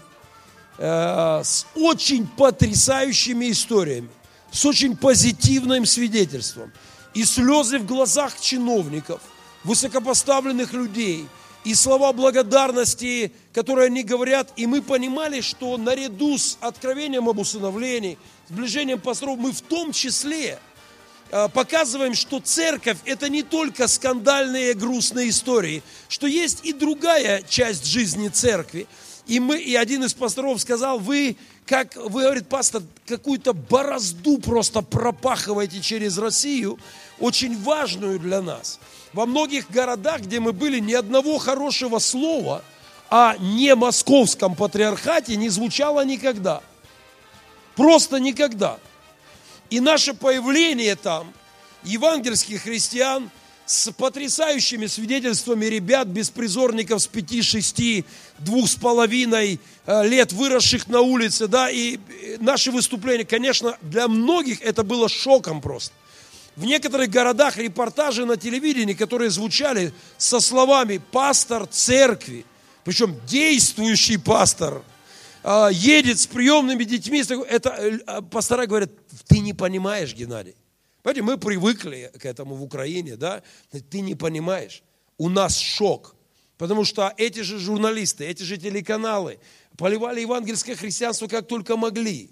[0.78, 4.08] э, с очень потрясающими историями,
[4.50, 6.72] с очень позитивным свидетельством.
[7.14, 9.20] И слезы в глазах чиновников,
[9.64, 11.26] высокопоставленных людей,
[11.64, 14.52] и слова благодарности, которые они говорят.
[14.56, 20.58] И мы понимали, что наряду с откровением об усыновлении, сближением пасторов, мы в том числе–
[20.67, 20.67] Э,
[21.30, 28.28] показываем, что церковь– это не только скандальные грустные истории, что есть и другая часть жизни
[28.28, 28.86] церкви.
[29.26, 31.36] И, мы, и один из пасторов сказал, вы,
[31.66, 36.78] как, вы, говорит, пастор, какую-то борозду просто пропахиваете через Россию,
[37.20, 38.80] очень важную для нас.
[39.12, 42.64] Во многих городах, где мы были, ни одного хорошего слова
[43.10, 46.62] о не московском патриархате не звучало никогда.
[47.76, 48.78] Просто никогда.
[49.70, 51.32] И наше появление там,
[51.84, 53.30] евангельских христиан,
[53.66, 58.06] с потрясающими свидетельствами ребят, беспризорников с пяти, шести,
[58.38, 61.98] двух с половиной э, лет, выросших на улице, да, и
[62.40, 65.92] наши выступления, конечно, для многих это было шоком просто.
[66.56, 72.46] В некоторых городах репортажи на телевидении, которые звучали со словами «пастор церкви»,
[72.84, 74.82] причем действующий пастор–
[75.72, 78.90] едет с приемными детьми, это э, а, пастора говорят,
[79.26, 80.54] ты не понимаешь, Геннадий.
[81.02, 83.42] Понимаете, мы привыкли к этому в Украине, да?
[83.70, 84.82] Ты не понимаешь.
[85.16, 86.16] У нас шок.
[86.58, 89.38] Потому что эти же журналисты, эти же телеканалы
[89.76, 92.30] поливали евангельское христианство как только могли.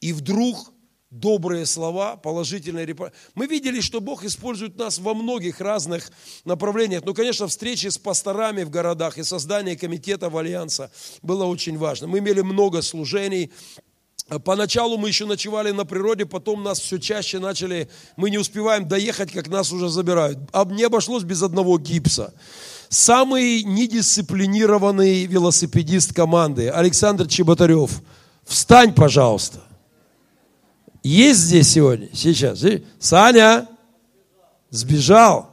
[0.00, 0.72] И вдруг
[1.10, 3.20] добрые слова, положительные репортажи.
[3.34, 6.10] Мы видели, что Бог использует нас во многих разных
[6.44, 7.02] направлениях.
[7.04, 10.90] Ну, конечно, встречи с пасторами в городах и создание комитета в Альянса
[11.22, 12.06] было очень важно.
[12.06, 13.50] Мы имели много служений.
[14.44, 19.32] Поначалу мы еще ночевали на природе, потом нас все чаще начали, мы не успеваем доехать,
[19.32, 20.38] как нас уже забирают.
[20.52, 22.32] А не обошлось без одного гипса.
[22.88, 28.02] Самый недисциплинированный велосипедист команды, Александр Чеботарев.
[28.44, 29.62] Встань, пожалуйста.
[31.02, 32.08] Есть здесь сегодня?
[32.12, 32.64] Сейчас.
[32.98, 33.66] Саня
[34.70, 35.50] сбежал.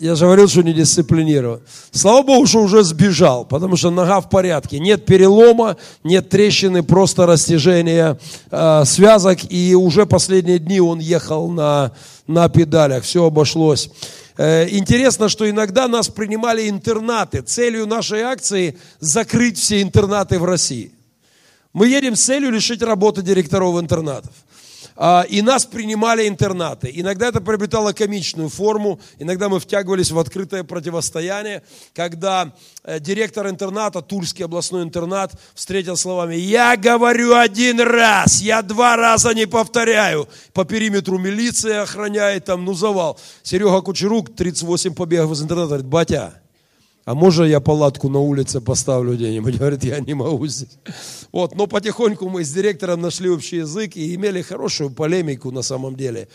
[0.00, 1.60] Я же говорил, что не дисциплинирован.
[1.92, 4.80] Слава Богу, что уже сбежал, потому что нога в порядке.
[4.80, 8.18] Нет перелома, нет трещины, просто растяжение
[8.50, 9.38] э, связок.
[9.50, 11.92] И уже последние дни он ехал на,
[12.26, 13.04] на педалях.
[13.04, 13.88] Все обошлось.
[14.36, 17.42] Э, интересно, что иногда нас принимали интернаты.
[17.42, 20.90] Целью нашей акции закрыть все интернаты в России.
[21.72, 24.32] Мы едем с целью лишить работы директоров интернатов.
[24.96, 26.90] А, и нас принимали интернаты.
[26.94, 31.62] Иногда это приобретало комичную форму, иногда мы втягивались в открытое противостояние,
[31.94, 32.52] когда
[32.84, 39.34] э, директор интерната, Тульский областной интернат, встретил словами, я говорю один раз, я два раза
[39.34, 40.28] не повторяю.
[40.52, 43.18] По периметру милиция охраняет там, ну завал.
[43.42, 46.43] Серега Кучерук, 38 побегов из интерната, говорит, батя,
[47.04, 49.58] а можно я палатку на улице поставлю где-нибудь?
[49.58, 50.78] Говорит, я не могу здесь.
[51.32, 55.96] Вот, но потихоньку мы с директором нашли общий язык и имели хорошую полемику на самом
[55.96, 56.28] деле.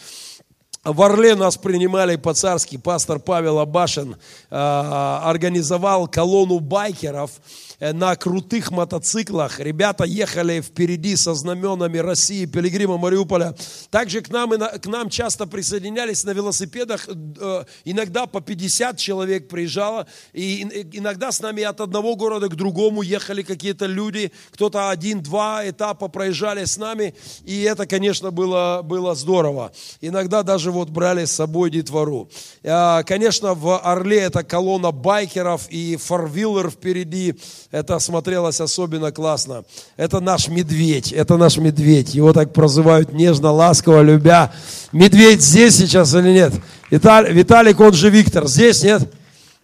[0.83, 2.77] В Орле нас принимали по-царски.
[2.77, 4.15] Пастор Павел Абашин э,
[4.55, 7.31] организовал колонну байкеров,
[7.79, 9.59] на крутых мотоциклах.
[9.59, 13.55] Ребята ехали впереди со знаменами России, Пилигрима Мариуполя.
[13.89, 17.07] Также к нам, к нам часто присоединялись на велосипедах.
[17.07, 20.07] Э, иногда по 50 человек приезжало.
[20.33, 20.61] И
[20.91, 24.31] иногда с нами от одного города к другому ехали какие-то люди.
[24.51, 27.15] Кто-то один-два этапа проезжали с нами.
[27.45, 29.71] И это, конечно, было, было здорово.
[30.01, 32.29] Иногда даже вот брали с собой детвору.
[32.61, 37.35] Э, конечно, в Орле это колонна байкеров и форвиллер впереди
[37.71, 39.63] это смотрелось особенно классно.
[39.95, 42.15] Это наш медведь, это наш медведь.
[42.15, 44.51] Его так прозывают нежно, ласково, любя.
[44.91, 46.53] Медведь здесь сейчас или нет?
[46.89, 49.13] Виталий, Виталик, он же Виктор, здесь нет?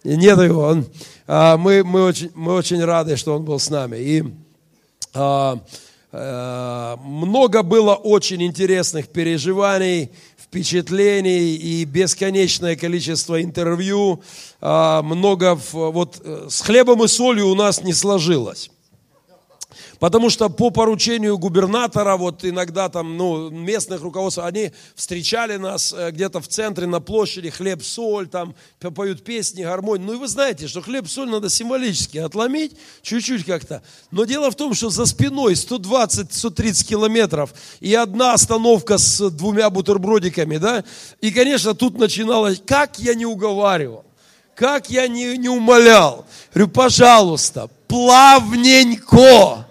[0.04, 0.62] Нет его.
[0.62, 0.86] Он,
[1.26, 3.96] а, мы, мы, очень, мы очень рады, что он был с нами.
[3.96, 4.24] И
[5.12, 5.58] а,
[6.12, 10.12] а, много было очень интересных переживаний
[10.48, 14.22] впечатлений и бесконечное количество интервью.
[14.60, 18.70] А, много, вот э, с хлебом и солью у нас не сложилось.
[19.98, 26.10] Потому что по поручению губернатора, вот иногда там, ну, местных руководств, они встречали нас э,
[26.10, 28.54] где-то в центре, на площади, хлеб, соль, там,
[28.94, 30.02] поют песни, гармонь.
[30.02, 33.82] Ну, и вы знаете, что хлеб, соль надо символически отломить, чуть-чуть как-то.
[34.10, 40.56] Но дело в том, что за спиной 120-130 километров и одна остановка с двумя бутербродиками,
[40.58, 40.84] да,
[41.20, 44.04] и, конечно, тут начиналось, как я не уговаривал,
[44.54, 46.26] как я не, не умолял.
[46.54, 49.65] Говорю, пожалуйста, плавненько,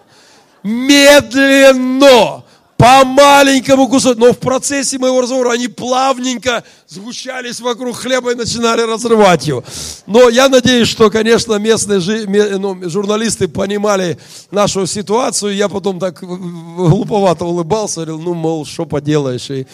[0.65, 2.43] медленно,
[2.75, 4.19] по маленькому кусочку.
[4.19, 6.63] Но в процессе моего разговора они плавненько
[6.95, 9.63] сгущались вокруг хлеба и начинали разрывать его.
[10.07, 12.25] Но я надеюсь, что, конечно, местные жи,
[12.57, 14.17] ну, журналисты понимали
[14.51, 15.55] нашу ситуацию.
[15.55, 19.49] Я потом так глуповато улыбался, говорил, ну, мол, что поделаешь.
[19.51, 19.67] И,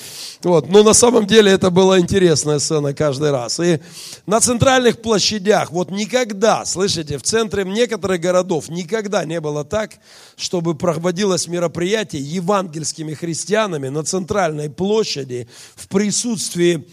[0.43, 0.69] вот.
[0.69, 3.59] Но на самом деле это была интересная сцена каждый раз.
[3.59, 3.79] И
[4.25, 9.91] на центральных площадях, вот никогда, слышите, в центре некоторых городов никогда не было так,
[10.35, 16.87] чтобы проводилось мероприятие евангельскими христианами на центральной площади в присутствии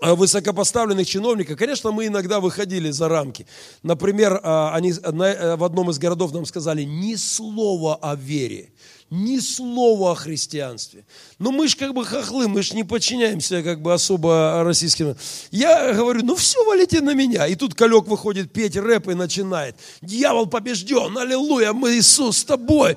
[0.00, 3.46] высокопоставленных чиновников, конечно, мы иногда выходили за рамки.
[3.82, 8.70] Например, э, они э, в одном из городов нам сказали ни слова о вере,
[9.10, 11.04] ни слова о христианстве.
[11.40, 15.16] Но мы же как бы хохлы, мы же не подчиняемся как бы особо российским.
[15.50, 17.48] Я говорю, ну все, валите на меня.
[17.48, 19.74] И тут Калек выходит петь рэп и начинает.
[20.00, 22.96] Дьявол побежден, аллилуйя, мы Иисус с тобой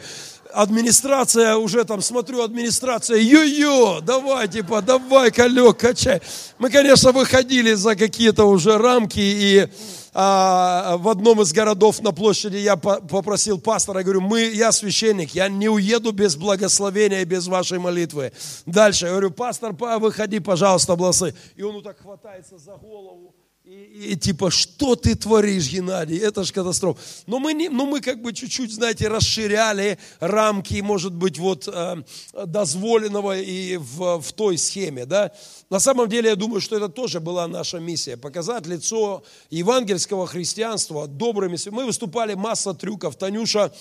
[0.54, 6.22] администрация, уже там смотрю, администрация, ё-ё, давай, типа, давай, колек, качай.
[6.60, 9.68] Мы, конечно, выходили за какие-то уже рамки, и
[10.14, 15.48] а, в одном из городов на площади я попросил пастора, говорю, мы, я священник, я
[15.48, 18.34] не уеду без благословения и без вашей молитвы.
[18.66, 21.34] Дальше, я говорю, пастор, выходи, пожалуйста, благослови.
[21.56, 23.34] И он вот так хватается за голову,
[23.71, 26.17] и, и типа, что ты творишь, Геннадий?
[26.17, 26.99] Это же катастрофа.
[27.25, 32.03] Но мы, не, но мы как бы чуть-чуть, знаете, расширяли рамки, может быть, вот э,
[32.45, 35.31] дозволенного и в, в той схеме, да.
[35.69, 38.17] На самом деле, я думаю, что это тоже была наша миссия.
[38.17, 41.57] Показать лицо евангельского христианства добрыми.
[41.69, 43.15] Мы выступали масса трюков.
[43.15, 43.71] Танюша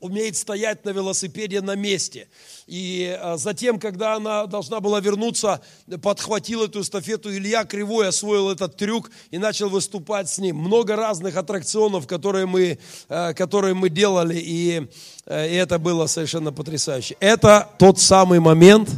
[0.00, 2.28] умеет стоять на велосипеде на месте.
[2.66, 5.60] И а, затем, когда она должна была вернуться,
[6.02, 10.56] подхватил эту эстафету Илья Кривой, освоил этот трюк и начал выступать с ним.
[10.56, 14.88] Много разных аттракционов, которые мы, а, которые мы делали, и,
[15.26, 17.16] а, и это было совершенно потрясающе.
[17.20, 18.88] Это тот самый момент,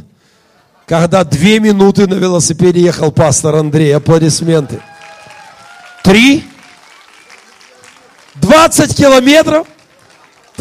[0.85, 3.95] когда две минуты на велосипеде ехал пастор Андрей.
[3.95, 4.81] Аплодисменты.
[6.03, 6.43] Три?
[8.35, 9.67] Двадцать километров?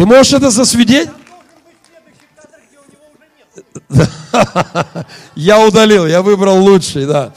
[0.03, 1.09] Ты можешь это засвидеть?
[5.37, 7.33] Я удалил, я выбрал лучший, да.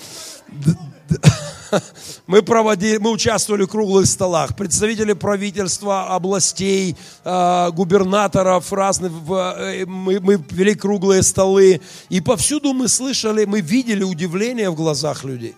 [2.26, 4.56] Мы проводили, мы участвовали в круглых столах.
[4.56, 11.82] Представители правительства, областей, а, губернаторов разных, э, мы, мы вели круглые столы.
[12.10, 15.54] И повсюду мы слышали, мы видели удивление в глазах людей.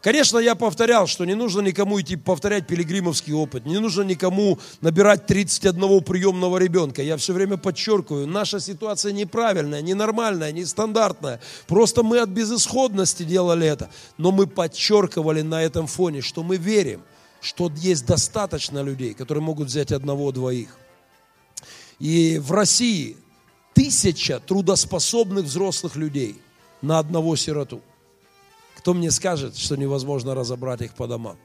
[0.00, 5.26] Конечно, я повторял, что не нужно никому идти повторять пилигримовский опыт, не нужно никому набирать
[5.26, 7.02] 31 приемного ребенка.
[7.02, 11.40] Я все время подчеркиваю, наша ситуация неправильная, ненормальная, нестандартная.
[11.66, 13.90] Просто мы от безысходности делали это.
[14.18, 17.02] Но мы подчеркивали на этом фоне, что мы верим,
[17.40, 20.68] что есть достаточно людей, которые могут взять одного-двоих.
[21.98, 23.16] И в России
[23.74, 26.40] тысяча трудоспособных взрослых людей
[26.82, 27.82] на одного сироту.
[28.88, 31.36] Кто мне скажет, что невозможно разобрать их по домам?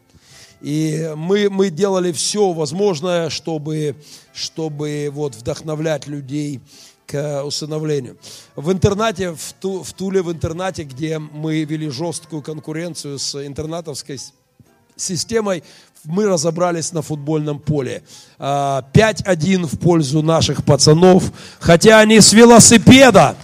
[0.61, 3.97] И мы, мы делали все возможное, чтобы,
[4.33, 6.61] чтобы вот вдохновлять людей
[7.05, 8.17] к усыновлению.
[8.55, 14.21] В интернате, в, Ту, в Туле, в интернате, где мы вели жесткую конкуренцию с интернатовской
[14.95, 15.65] системой,
[16.05, 18.03] мы разобрались на футбольном поле.
[18.39, 21.25] 5-1 а, в пользу наших пацанов,
[21.59, 23.35] хотя они с велосипеда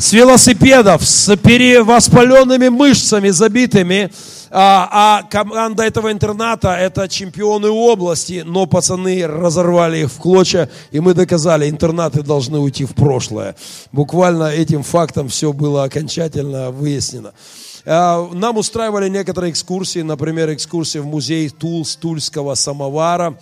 [0.00, 4.10] с велосипедов, с перевоспаленными мышцами забитыми,
[4.50, 11.00] а, а команда этого интерната это чемпионы области, но пацаны разорвали их в клочья, и
[11.00, 13.54] мы доказали, интернаты должны уйти в прошлое.
[13.92, 17.32] Буквально этим фактом все было окончательно выяснено.
[17.84, 23.38] А, нам устраивали некоторые экскурсии, например, экскурсии в музей Тулс, Тульского самовара,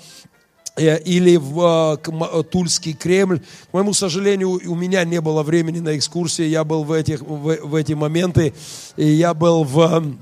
[0.78, 3.40] или в э, Тульский Кремль.
[3.40, 7.56] К моему сожалению, у меня не было времени на экскурсии, я был в, этих, в,
[7.62, 8.54] в эти моменты,
[8.96, 10.16] и я был в,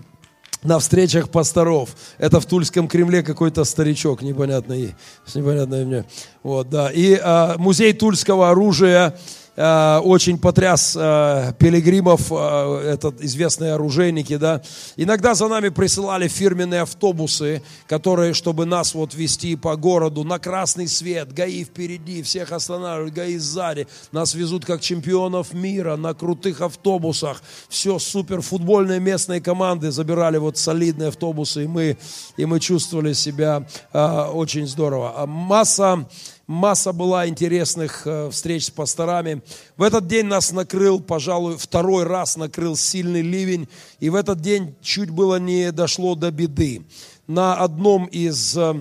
[0.63, 1.91] на встречах пасторов.
[2.19, 6.05] Это в Тульском Кремле какой-то старичок непонятный, с непонятным мне.
[6.43, 6.91] Вот, да.
[6.91, 9.19] И а, музей тульского оружия,
[9.57, 14.61] Э, очень потряс э, пилигримов, э, этот известные оружейники, да.
[14.97, 20.87] Иногда за нами присылали фирменные автобусы, которые, чтобы нас вот вести по городу на красный
[20.87, 23.89] свет, ГАИ впереди, всех останавливают, ГАИ сзади.
[24.13, 27.43] Нас везут как чемпионов мира на крутых автобусах.
[27.71, 31.97] Все супер, футбольные местные команды забирали вот солидные автобусы, и мы,
[32.37, 35.15] и мы чувствовали себя очень здорово.
[35.17, 36.07] А масса
[36.47, 39.43] Масса была интересных э, встреч с пасторами.
[39.77, 43.69] В этот день нас накрыл, пожалуй, второй раз накрыл сильный ливень.
[43.99, 46.85] И в этот день чуть было не дошло до беды.
[47.27, 48.75] На одном из э,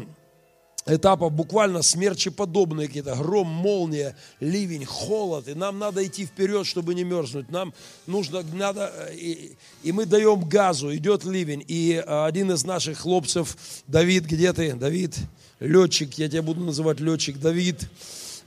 [0.86, 7.04] этапов буквально смерчеподобные какие-то, гром, молния, ливень, холод, и нам надо идти вперед, чтобы не
[7.04, 7.74] мерзнуть, нам
[8.06, 13.58] нужно, надо, э, и, и мы даем газу, идет ливень, и один из наших хлопцев,
[13.88, 15.18] Давид, где ты, Давид,
[15.60, 17.88] летчик, я тебя буду называть летчик Давид,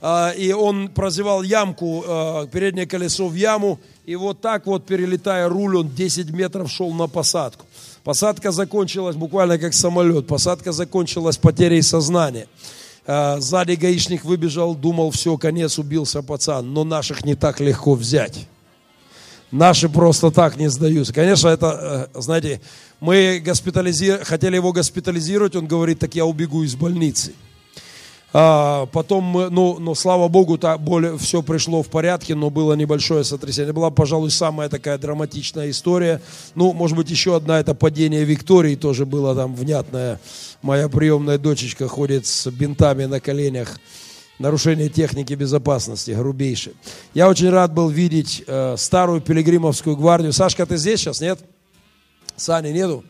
[0.01, 5.49] а, и он прозевал ямку, а, переднее колесо в яму, и вот так вот, перелетая
[5.49, 7.65] руль, он 10 метров шел на посадку.
[8.03, 12.47] Посадка закончилась буквально как самолет, посадка закончилась потерей сознания.
[13.05, 18.47] А, сзади гаишник выбежал, думал, все, конец, убился пацан, но наших не так легко взять.
[19.51, 21.13] Наши просто так не сдаются.
[21.13, 22.61] Конечно, это, э, знаете,
[22.99, 24.23] мы госпитализи...
[24.23, 27.33] хотели его госпитализировать, он говорит, так я убегу из больницы.
[28.31, 32.73] А, потом, мы, ну, ну, слава Богу, так, более, все пришло в порядке, но было
[32.73, 33.73] небольшое сотрясение.
[33.73, 36.21] Была, пожалуй, самая такая драматичная история.
[36.53, 40.19] Ну, может быть, еще одна, это падение Виктории, тоже было там внятное.
[40.61, 43.79] Моя приемная дочечка ходит с бинтами на коленях.
[44.39, 46.73] Нарушение техники безопасности, грубейшее.
[47.13, 50.31] Я очень рад был видеть э, старую пилигримовскую гвардию.
[50.31, 51.39] Сашка, ты здесь сейчас, нет?
[52.37, 53.03] Сани нету.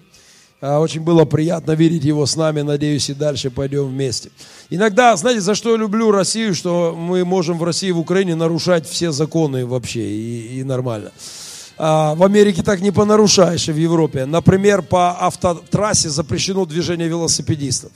[0.59, 2.61] А, очень было приятно видеть его с нами.
[2.61, 4.31] Надеюсь, и дальше пойдем вместе.
[4.71, 8.87] Иногда, знаете, за что я люблю Россию, что мы можем в России, в Украине нарушать
[8.87, 11.11] все законы вообще, и, и нормально.
[11.77, 14.25] А, в Америке так не понарушаешь, и в Европе.
[14.25, 17.91] Например, по автотрассе запрещено движение велосипедистов.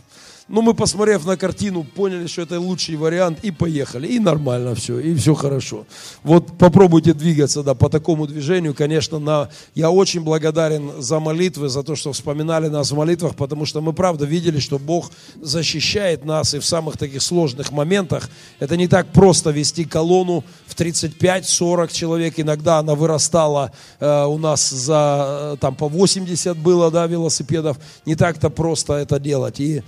[0.49, 4.07] Но ну, мы, посмотрев на картину, поняли, что это лучший вариант и поехали.
[4.07, 5.85] И нормально все, и все хорошо.
[6.21, 8.73] Вот попробуйте двигаться да, по такому движению.
[8.73, 9.49] Конечно, на...
[9.73, 13.93] я очень благодарен за молитвы, за то, что вспоминали нас в молитвах, потому что мы
[13.93, 18.29] правда видели, что Бог защищает нас и в самых таких сложных моментах.
[18.59, 22.33] Это не так просто вести колонну в 35-40 человек.
[22.35, 23.71] Иногда она вырастала
[24.01, 27.77] э, у нас за, э, там по 80 было, да, велосипедов.
[28.05, 29.61] Не так-то просто это делать.
[29.61, 29.83] И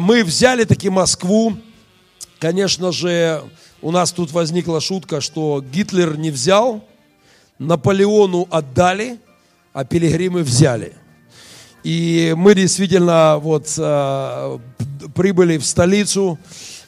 [0.00, 1.56] мы взяли таки Москву.
[2.38, 3.42] Конечно же,
[3.80, 6.84] у нас тут возникла шутка, что Гитлер не взял,
[7.58, 9.18] Наполеону отдали,
[9.72, 10.94] а пилигримы взяли.
[11.84, 14.58] И мы действительно вот э,
[15.14, 16.38] прибыли в столицу,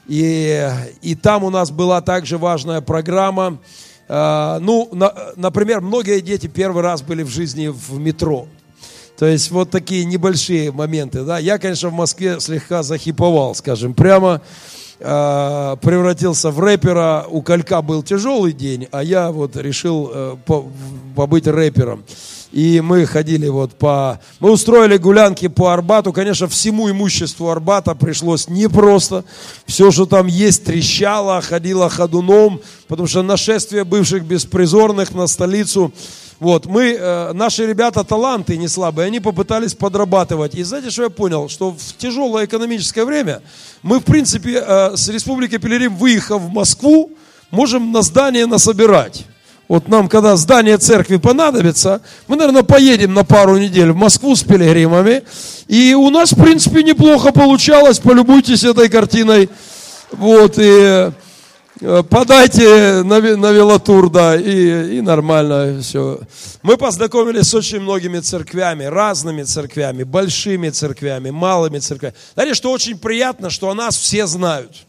[0.09, 0.69] и,
[1.01, 3.59] и там у нас была также важная программа.
[4.09, 8.49] Э, ну, на, например, многие дети первый раз были в жизни в метро.
[9.21, 11.25] То есть вот такие небольшие моменты.
[11.25, 11.39] Да?
[11.39, 14.41] Я, конечно, в Москве слегка захиповал, скажем, прямо
[14.99, 17.27] э, превратился в рэпера.
[17.29, 20.65] У Калька был тяжелый день, а я вот решил э, по,
[21.15, 22.03] побыть рэпером.
[22.51, 24.21] И мы ходили вот по...
[24.39, 26.15] Мы устроили гулянки по Арбату.
[26.15, 29.27] Конечно, всему имуществу Арбата пришлось непросто.
[29.67, 35.93] Все, что там есть, трещало, ходило ходуном, потому что нашествие бывших беспризорных на столицу
[36.41, 40.55] вот, мы, э, наши ребята таланты не слабые, они попытались подрабатывать.
[40.55, 41.51] И знаете, что я понял?
[41.51, 43.43] Что в тяжелое экономическое время
[43.83, 47.11] мы, в принципе, э, с Республики Пелерим, выехав в Москву,
[47.51, 49.27] можем на здание насобирать.
[49.69, 54.43] Вот нам, когда здание церкви понадобится, мы, наверное, поедем на пару недель в Москву с
[54.43, 55.23] пилигримами.
[55.69, 57.99] И у нас, в принципе, неплохо получалось.
[57.99, 59.51] Полюбуйтесь этой картиной.
[60.11, 61.13] Вот, и
[61.81, 66.21] подайте на, на велотур, да, и, и нормально все.
[66.63, 72.15] Мы познакомились с очень многими церквями, разными церквями, большими церквями, малыми церквями.
[72.35, 74.87] Знаете, что очень приятно, что о нас все знают.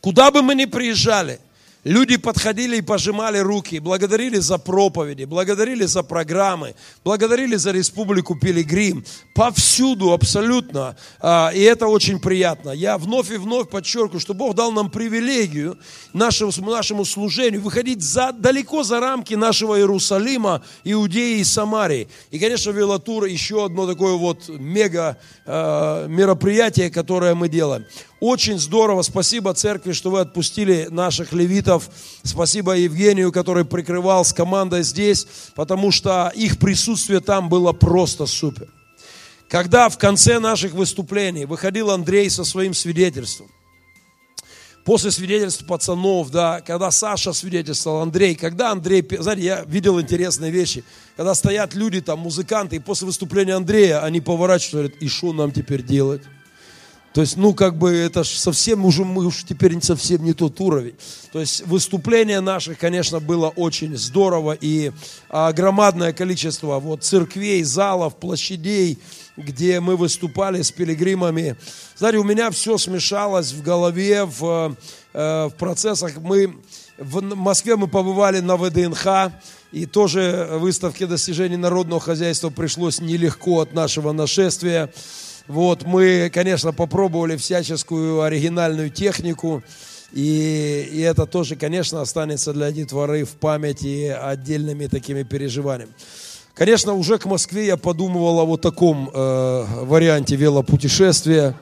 [0.00, 1.38] Куда бы мы ни приезжали–
[1.84, 6.74] Люди подходили и пожимали руки, благодарили за проповеди, благодарили за программы,
[7.04, 9.04] благодарили за Республику Пилигрим.
[9.34, 10.96] Повсюду абсолютно.
[11.20, 12.70] А, и это очень приятно.
[12.70, 15.78] Я вновь и вновь подчеркиваю, что Бог дал нам привилегию
[16.14, 22.08] нашему, нашему служению выходить за, далеко за рамки нашего Иерусалима, Иудеи и Самарии.
[22.30, 27.84] И, конечно, Велатур еще одно такое вот мега а, мероприятие, которое мы делаем.
[28.20, 29.02] Очень здорово.
[29.02, 31.73] Спасибо церкви, что вы отпустили наших левитов.
[32.22, 38.68] Спасибо Евгению, который прикрывал с командой здесь, потому что их присутствие там было просто супер.
[39.48, 43.48] Когда в конце наших выступлений выходил Андрей со своим свидетельством,
[44.84, 50.84] после свидетельств пацанов, да, когда Саша свидетельствовал, Андрей, когда Андрей, знаете, я видел интересные вещи,
[51.16, 55.32] когда стоят люди, там, музыканты, и после выступления Андрея они поворачиваются и говорят, и что
[55.32, 56.22] нам теперь делать?
[57.14, 60.60] То есть, ну, как бы это ж совсем уже, мы уж теперь совсем не тот
[60.60, 60.96] уровень.
[61.32, 64.90] То есть, выступление наших, конечно, было очень здорово, и
[65.30, 68.98] а, громадное количество вот церквей, залов, площадей,
[69.36, 71.56] где мы выступали с пилигримами.
[71.96, 74.76] Знаете, у меня все смешалось в голове, в,
[75.12, 76.16] э, в процессах.
[76.18, 76.56] Мы
[76.98, 79.32] в Москве мы побывали на ВДНХ,
[79.70, 84.92] и тоже выставке достижений народного хозяйства пришлось нелегко от нашего нашествия.
[85.46, 89.62] Вот, мы, конечно, попробовали всяческую оригинальную технику,
[90.10, 95.92] и, и это тоже, конечно, останется для детворы в памяти отдельными такими переживаниями.
[96.54, 101.54] Конечно, уже к Москве я подумывал о вот таком э, варианте велопутешествия.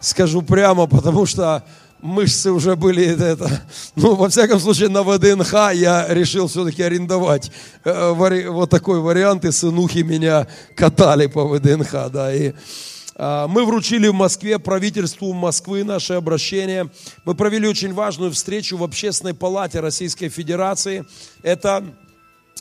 [0.00, 1.64] Скажу прямо, потому что
[2.02, 3.48] мышцы уже были, это,
[3.94, 7.50] ну, во всяком случае, на ВДНХ я решил все-таки арендовать
[7.84, 12.52] э, вари, вот такой вариант, и сынухи меня катали по ВДНХ, да, и
[13.18, 16.90] мы вручили в Москве правительству Москвы наше обращение.
[17.24, 21.04] Мы провели очень важную встречу в Общественной палате Российской Федерации.
[21.42, 21.84] Это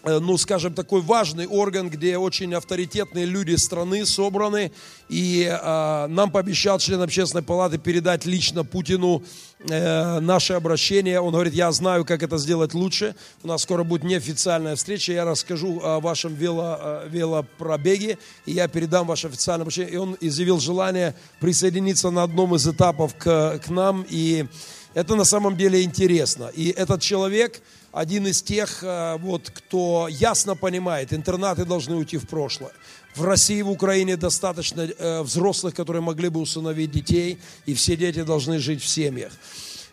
[0.04, 4.72] ну, скажем, такой важный орган, где очень авторитетные люди страны собраны,
[5.10, 9.24] и э, нам пообещал член общественной палаты передать лично Путину
[9.60, 11.20] э, наше обращение.
[11.20, 13.16] Он говорит, я знаю, как это сделать лучше.
[13.44, 18.68] У нас скоро будет неофициальная встреча, я расскажу о вашем вело, э, велопробеге, и я
[18.68, 19.94] передам ваше официальное обращение.
[19.94, 24.48] И он изъявил желание присоединиться на одном из этапов к, к нам, и
[24.94, 26.52] это на самом деле интересно.
[26.54, 27.62] И этот человек
[27.92, 32.72] один из тех, э, вот, кто ясно понимает, интернаты должны уйти в прошлое.
[33.16, 37.98] В России и в Украине достаточно э, взрослых, которые могли бы усыновить детей, и все
[37.98, 39.34] дети должны жить в семьях.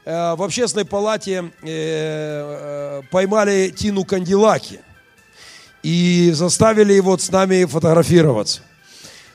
[0.05, 1.51] Э, в общественной палате
[3.11, 4.81] поймали Тину Кандилаки
[5.83, 8.63] и заставили вот с нами фотографироваться.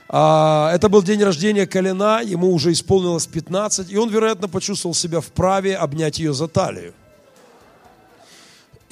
[0.08, 5.22] А, это был день рождения Калина, ему уже исполнилось 15, и он, вероятно, почувствовал себя
[5.22, 6.94] вправе обнять ее за талию.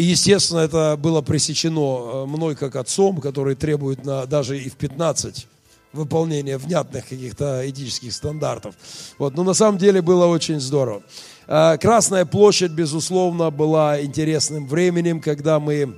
[0.02, 4.74] И, естественно, это было пресечено э, мной как отцом, который требует на, даже и в
[4.74, 5.46] 15
[5.94, 8.74] выполнения внятных каких-то этических стандартов.
[9.20, 9.36] Вот.
[9.36, 11.04] Но на самом деле было очень здорово.
[11.48, 15.94] А, Красная площадь, безусловно, была интересным временем, когда мы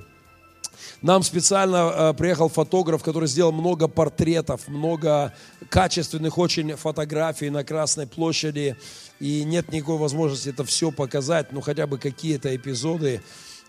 [1.00, 5.32] нам специально э, приехал фотограф, который сделал много портретов, много
[5.70, 8.76] качественных очень фотографий на Красной площади.
[9.18, 13.22] И нет никакой возможности это все показать, ну хотя бы какие-то эпизоды.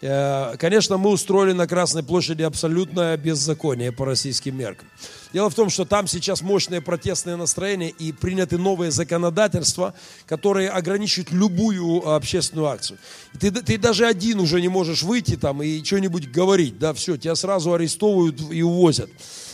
[0.08, 4.88] Э, конечно, мы устроили на Красной площади абсолютное беззаконие по российским меркам.
[5.34, 9.96] Дело в том, что там сейчас мощные протестные настроения и приняты новые законодательства,
[10.28, 13.00] которые ограничивают любую общественную акцию.
[13.40, 17.36] Ты, ты даже один уже не можешь выйти там и что-нибудь говорить, да, все, тебя
[17.36, 19.10] сразу арестовывают и увозят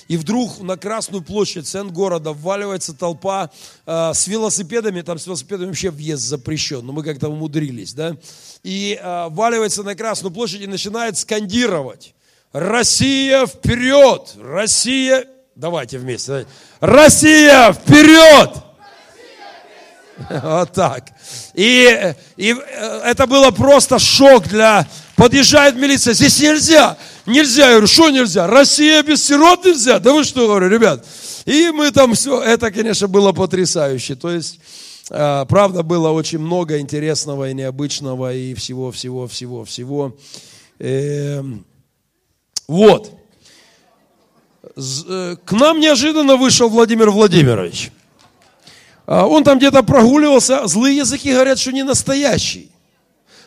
[0.08, 3.50] и вдруг на Красную площадь, центр города, вваливается толпа
[3.86, 8.18] э, с велосипедами, там с велосипедами вообще въезд запрещен, но мы как-то умудрились, да,
[8.64, 12.14] и э, вваливается на Красную площадь и начинает скандировать.
[12.54, 14.34] Россия вперед!
[14.42, 15.26] Россия...
[15.56, 16.46] Давайте вместе.
[16.80, 18.52] Россия вперед!
[20.30, 21.10] Вот так.
[21.54, 24.88] И, и э, это было просто шок для...
[25.16, 26.98] Подъезжает милиция, здесь нельзя.
[27.26, 28.48] Нельзя, я говорю, что нельзя?
[28.48, 30.00] Россия без сирот нельзя?
[30.00, 31.06] Да вы что, говорю, ребят?
[31.46, 34.16] И мы там все, это, конечно, было потрясающе.
[34.16, 34.60] То есть,
[35.10, 40.16] э, правда, было очень много интересного и необычного, и всего, всего, всего, всего.
[40.80, 41.66] Эм,
[42.68, 43.12] вот.
[44.76, 47.92] Э, к нам неожиданно вышел Владимир Владимирович.
[49.06, 52.72] А он там где-то прогуливался, злые языки говорят, что не настоящий.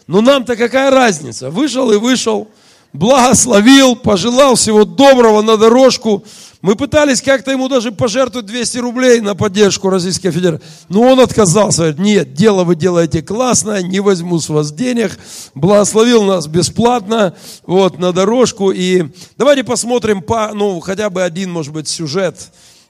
[0.06, 1.50] Но нам-то какая разница?
[1.50, 2.48] Вышел и вышел
[2.94, 6.24] благословил, пожелал всего доброго на дорожку.
[6.62, 10.64] Мы пытались как-то ему даже пожертвовать 200 рублей на поддержку Российской Федерации.
[10.88, 11.78] Но он отказался.
[11.78, 15.18] Говорит, нет, дело вы делаете классное, не возьму с вас денег.
[15.54, 17.34] Благословил нас бесплатно
[17.66, 18.70] вот, на дорожку.
[18.70, 19.04] И
[19.36, 22.38] давайте посмотрим, по, ну, хотя бы один, может быть, сюжет.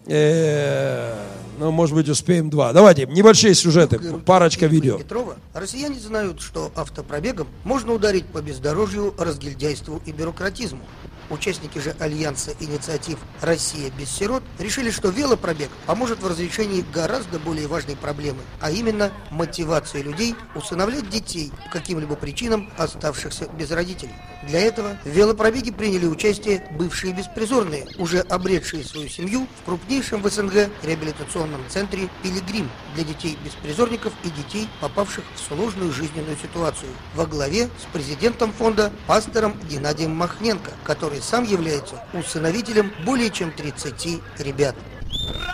[0.07, 1.15] Э,
[1.59, 2.73] ну, может быть, успеем два.
[2.73, 4.99] Давайте, небольшие сюжеты, парочка видео.
[4.99, 5.37] Петрова.
[5.55, 10.83] Россияне знают, что автопробегом можно ударить по бездорожью, разгильдяйству и бюрократизму.
[11.31, 17.67] Участники же Альянса инициатив «Россия без сирот» решили, что велопробег поможет в разрешении гораздо более
[17.67, 24.13] важной проблемы, а именно мотивации людей усыновлять детей по каким-либо причинам, оставшихся без родителей.
[24.49, 30.31] Для этого в велопробеге приняли участие бывшие беспризорные, уже обретшие свою семью в крупнейшем в
[30.31, 37.71] СНГ реабилитационном центре «Пилигрим» для детей-беспризорников и детей, попавших в сложную жизненную ситуацию, во главе
[37.81, 44.77] с президентом фонда пастором Геннадием Махненко, который сам является усыновителем более чем 30 ребят.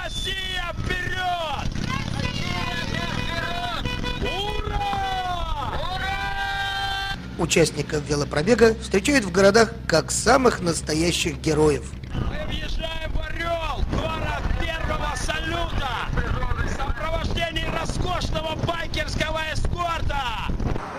[0.02, 1.49] Россия вперед!
[7.40, 11.90] Участников велопробега встречают в городах как самых настоящих героев.
[12.12, 15.88] Мы въезжаем в Орел, город первого салюта!
[16.12, 20.22] В сопровождении роскошного байкерского эскорта!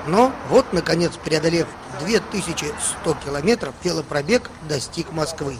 [0.08, 1.68] Но вот, наконец, преодолев
[2.00, 5.58] 2100 километров, велопробег достиг Москвы.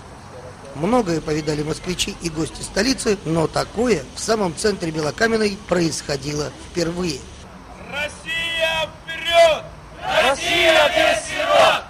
[0.74, 7.20] Многое повидали москвичи и гости столицы, но такое в самом центре Белокаменной происходило впервые.
[7.92, 9.71] Россия вперед!
[10.02, 11.84] Россия без сирот!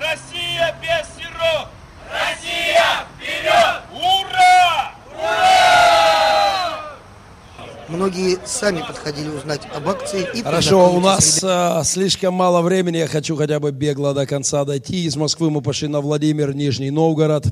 [0.00, 1.68] Россия без сирот!
[2.10, 3.82] Россия вперед!
[3.92, 4.94] Ура!
[7.88, 13.06] Многие сами подходили узнать об акции и Хорошо, у нас э, слишком мало времени, я
[13.06, 15.04] хочу хотя бы бегло до конца дойти.
[15.04, 17.46] Из Москвы мы пошли на Владимир, Нижний Новгород.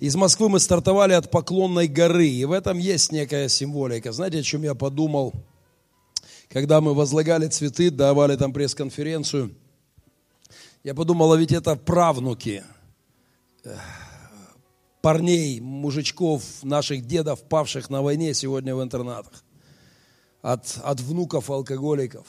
[0.00, 4.12] Из Москвы мы стартовали от Поклонной горы, и в этом есть некая символика.
[4.12, 5.32] Знаете, о чем я подумал,
[6.48, 9.54] когда мы возлагали цветы, давали там пресс-конференцию?
[10.84, 12.62] Я подумал, а ведь это правнуки
[13.64, 13.76] э,
[15.02, 19.44] парней, мужичков, наших дедов, павших на войне сегодня в интернатах
[20.42, 22.26] от, от внуков алкоголиков.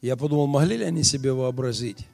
[0.00, 2.06] Я подумал, могли ли они себе вообразить,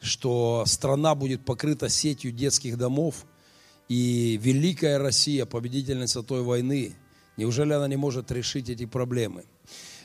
[0.00, 3.26] что страна будет покрыта сетью детских домов,
[3.88, 6.94] и великая Россия, победительница той войны,
[7.36, 9.44] неужели она не может решить эти проблемы?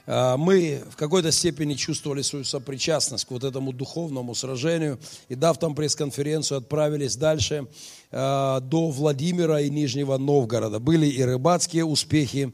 [0.05, 4.99] А, Мы в какой-то степени чувствовали свою сопричастность к вот этому духовному сражению,
[5.29, 7.67] и дав там пресс-конференцию, отправились дальше
[8.11, 10.79] а, до Владимира и Нижнего Новгорода.
[10.79, 12.53] Были и рыбацкие успехи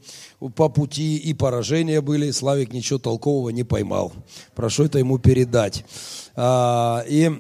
[0.56, 2.32] по пути, и поражения были.
[2.32, 4.14] Славик ничего толкового не поймал.
[4.56, 5.86] Прошу это ему передать.
[6.36, 7.32] А, И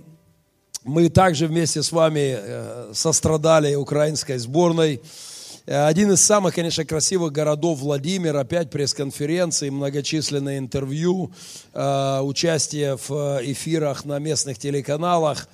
[0.85, 5.01] мы также вместе с вами э, сострадали украинской сборной.
[5.69, 11.31] Э, Один из самых, конечно, красивых городов Владимир, опять пресс-конференции, многочисленные интервью,
[11.73, 15.47] э, участие в э, эфирах на местных телеканалах.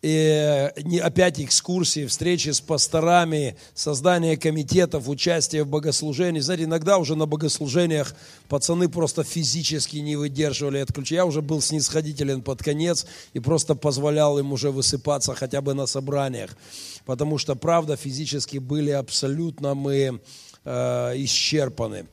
[0.00, 6.40] И не- опять экскурсии, встречи с пасторами, создание комитетов, участие в богослужении.
[6.40, 8.14] Знаете, иногда уже на богослужениях
[8.48, 11.22] пацаны просто физически не выдерживали отключения.
[11.22, 15.86] Я уже был снисходителен под конец и просто позволял им уже высыпаться хотя бы на
[15.86, 16.56] собраниях.
[17.04, 20.20] Потому что, правда, физически были абсолютно мы
[20.64, 22.06] э, исчерпаны.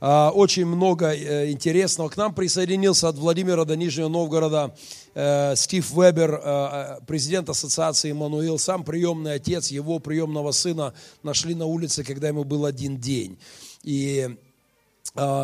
[0.00, 2.08] А, Очень много э, интересного.
[2.08, 4.74] К нам присоединился от Владимира до Нижнего Новгорода
[5.14, 11.66] э, Стив Вебер, э, президент ассоциации «Эммануил», сам приемный отец, его приемного сына нашли на
[11.66, 13.38] улице, когда ему был один день.
[13.82, 14.36] И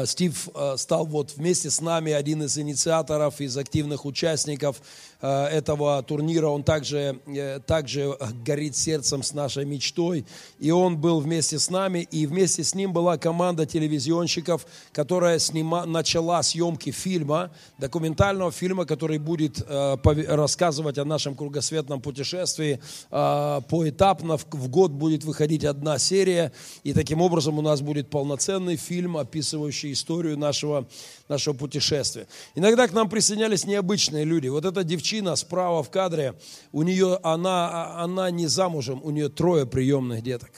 [0.05, 4.81] Стив стал вот вместе с нами один из инициаторов, из активных участников
[5.27, 6.49] этого турнира.
[6.49, 10.25] Он также, э, также горит сердцем с нашей мечтой.
[10.59, 15.87] И он был вместе с нами, и вместе с ним была команда телевизионщиков, которая снима,
[15.87, 19.97] начала съемки фильма, документального фильма, который будет э,
[20.29, 22.81] рассказывать о нашем кругосветном путешествии.
[23.11, 26.53] Э, поэтапно в год будет выходить одна серия,
[26.85, 30.87] и таким образом у нас будет полноценный фильм, описывающий историю нашего,
[31.29, 32.27] нашего путешествия.
[32.55, 34.49] Иногда к нам присоединялись необычные люди.
[34.49, 36.35] Вот эта девчина справа в кадре,
[36.73, 40.51] у нее, она, она не замужем, у нее трое приемных деток.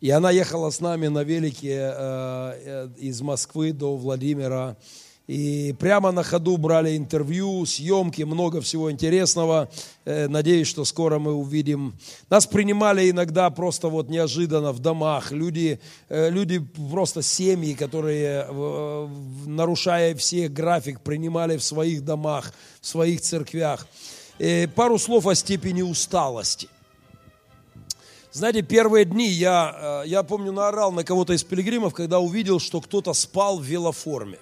[0.00, 4.76] И она ехала с нами на велике э, э, из Москвы до Владимира.
[5.28, 9.68] И прямо на ходу брали интервью, съемки, много всего интересного.
[10.06, 11.98] Э, Надеюсь, что скоро мы увидим.
[12.30, 15.30] Нас принимали иногда просто вот неожиданно в домах.
[15.30, 16.60] Люди, э, люди
[16.90, 19.08] просто семьи, которые, э,
[19.44, 23.86] нарушая все график, принимали в своих домах, в своих церквях.
[24.38, 26.68] Э, Пару слов о степени усталости.
[28.32, 33.12] Знаете, первые дни я, я помню, наорал на кого-то из пилигримов, когда увидел, что кто-то
[33.12, 34.38] спал в велоформе.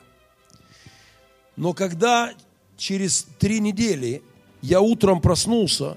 [1.57, 2.33] Но когда
[2.77, 4.23] через три недели
[4.63, 5.97] я утром проснулся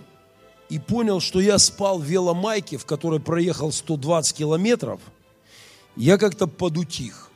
[0.69, 5.01] и понял, что я спал в веломайке, в которой проехал 120 километров,
[5.95, 7.29] я как-то подутих.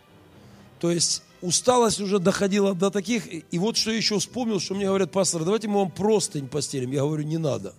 [0.79, 3.27] То есть усталость уже доходила до таких.
[3.27, 6.91] И вот что я еще вспомнил, что мне говорят, пастор, давайте мы вам простынь постелим.
[6.91, 7.73] Я говорю, не надо.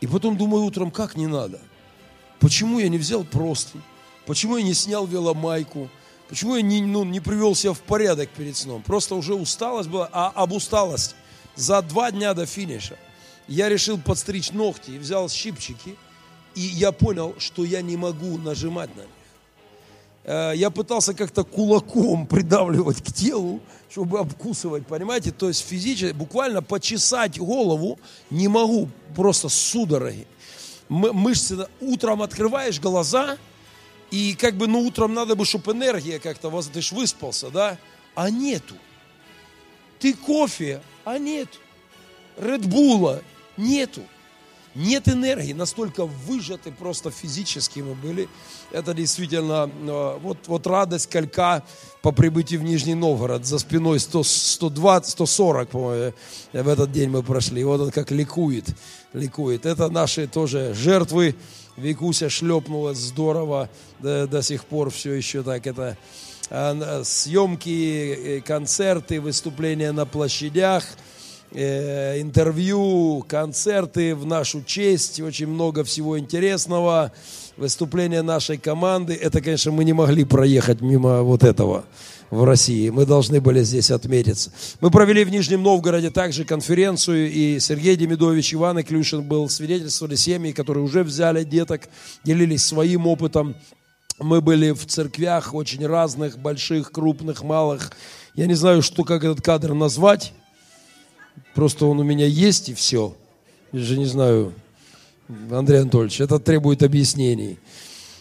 [0.00, 1.60] И потом думаю утром, как не надо?
[2.40, 3.78] Почему я не взял просто?
[4.26, 5.88] Почему я не снял веломайку?
[6.32, 8.82] Почему я не, ну, не привел себя в порядок перед сном?
[8.82, 11.14] Просто уже усталость была, а об усталость
[11.56, 12.96] за два дня до финиша
[13.48, 15.94] я решил подстричь ногти и взял щипчики,
[16.54, 19.10] и я понял, что я не могу нажимать на них.
[20.24, 23.60] Э, я пытался как-то кулаком придавливать к телу,
[23.90, 25.32] чтобы обкусывать, понимаете?
[25.32, 30.26] То есть физически, буквально почесать голову не могу, просто судороги.
[30.88, 33.36] Мышцы, утром открываешь глаза,
[34.12, 37.78] и как бы, ну, утром надо бы, чтобы энергия как-то, ты ж выспался, да?
[38.14, 38.74] А нету.
[39.98, 41.58] Ты кофе, а нету.
[42.38, 43.22] Редбула
[43.56, 44.02] нету
[44.74, 48.28] нет энергии, настолько выжаты просто физически мы были.
[48.70, 51.62] Это действительно, э, вот, вот радость калька
[52.00, 53.44] по прибытии в Нижний Новгород.
[53.44, 56.14] За спиной 100, 120, 140, по-моему,
[56.52, 57.64] в этот день мы прошли.
[57.64, 58.66] Вот он как ликует,
[59.12, 59.66] ликует.
[59.66, 61.34] Это наши тоже жертвы.
[61.76, 65.96] Викуся шлепнулась здорово, до, до сих пор все еще так это
[66.50, 70.84] а, съемки, э, концерты, выступления на площадях–
[71.54, 77.12] Э, интервью, концерты в нашу честь, очень много всего интересного,
[77.56, 79.14] выступления нашей команды.
[79.14, 81.84] Это, конечно, мы не могли проехать мимо вот этого
[82.30, 82.88] в России.
[82.88, 84.50] Мы должны были здесь отметиться.
[84.80, 90.52] Мы провели в Нижнем Новгороде также конференцию, и Сергей Демидович, Иван Иклюшин был, свидетельствовали семьи,
[90.52, 91.88] которые уже взяли деток,
[92.24, 93.54] делились своим опытом.
[94.18, 97.92] Мы были в церквях очень разных, больших, крупных, малых.
[98.34, 100.32] Я не знаю, что, как этот кадр назвать.
[101.54, 103.14] Просто он у меня есть и все.
[103.72, 104.54] Я же не знаю,
[105.50, 107.58] Андрей Анатольевич, это требует объяснений.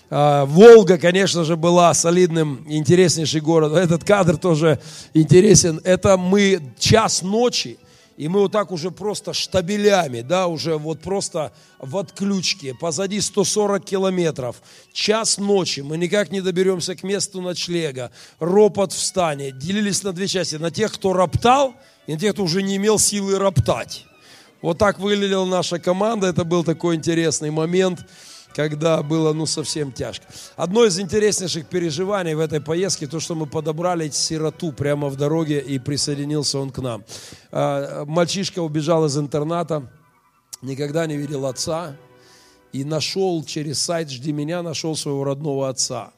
[0.09, 3.73] А, Волга, конечно же, была солидным, интереснейший город.
[3.73, 4.79] Этот кадр тоже
[5.13, 5.79] интересен.
[5.83, 7.77] Это мы час ночи,
[8.17, 13.83] и мы вот так уже просто штабелями, да, уже вот просто в отключке, позади 140
[13.85, 14.61] километров,
[14.93, 19.13] час ночи, мы никак не доберемся к месту ночлега, ропот в
[19.57, 21.73] делились на две части, на тех, кто роптал,
[22.05, 24.05] и на тех, кто уже не имел силы роптать.
[24.61, 28.05] Вот так выглядела наша команда, это был такой интересный момент,
[28.53, 30.25] когда было ну совсем тяжко.
[30.55, 35.59] Одно из интереснейших переживаний в этой поездке, то, что мы подобрали сироту прямо в дороге
[35.59, 37.03] и присоединился он к нам.
[37.51, 39.91] А, мальчишка убежал из интерната,
[40.61, 41.95] никогда не видел отца
[42.71, 46.11] и нашел через сайт «Жди меня», нашел своего родного отца.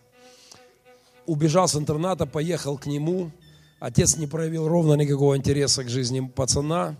[1.25, 3.31] Убежал с интерната, поехал к нему–
[3.83, 6.95] Отец не проявил ровно никакого интереса к жизни пацана,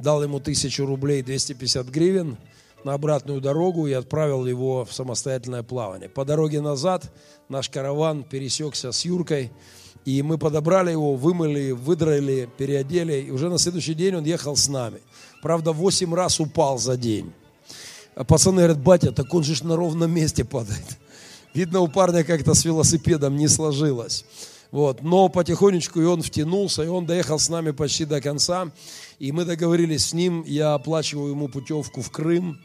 [0.00, 2.36] дал ему тысячу рублей, 250 гривен
[2.84, 6.08] на обратную дорогу и отправил его в самостоятельное плавание.
[6.08, 7.12] По дороге назад
[7.48, 9.52] наш караван пересекся с Юркой,
[10.04, 14.68] и мы подобрали его, вымыли, выдрали, переодели, и уже на следующий день он ехал с
[14.68, 15.00] нами.
[15.42, 17.32] Правда, 8 раз упал за день.
[18.14, 20.98] А пацаны говорят, батя, так он же на ровном месте падает.
[21.54, 24.24] Видно, у парня как-то с велосипедом не сложилось.
[24.70, 25.02] Вот.
[25.02, 28.70] Но потихонечку и он втянулся, и он доехал с нами почти до конца.
[29.18, 32.60] И мы договорились с ним, я оплачиваю ему путевку в Крым.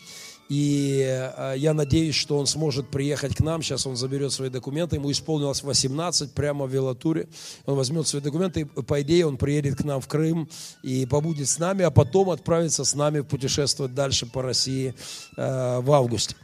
[0.47, 3.63] И э, я надеюсь, что он сможет приехать к нам.
[3.63, 4.97] Сейчас он заберет свои документы.
[4.97, 7.27] Ему исполнилось 18 прямо в велотуре.
[7.65, 8.65] Он возьмет свои документы.
[8.65, 10.47] По идее, он приедет к нам в Крым
[10.83, 14.93] и побудет с нами, а потом отправится с нами путешествовать дальше по России
[15.35, 16.35] э, в августе.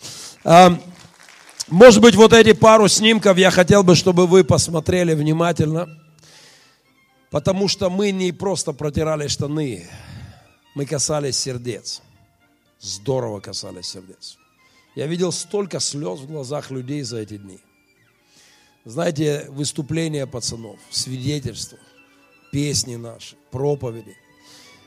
[1.71, 5.87] Может быть, вот эти пару снимков я хотел бы, чтобы вы посмотрели внимательно,
[7.29, 9.87] потому что мы не просто протирали штаны,
[10.75, 12.01] мы касались сердец.
[12.81, 14.37] Здорово касались сердец.
[14.95, 17.59] Я видел столько слез в глазах людей за эти дни.
[18.83, 21.77] Знаете, выступления пацанов, свидетельства,
[22.51, 24.17] песни наши, проповеди.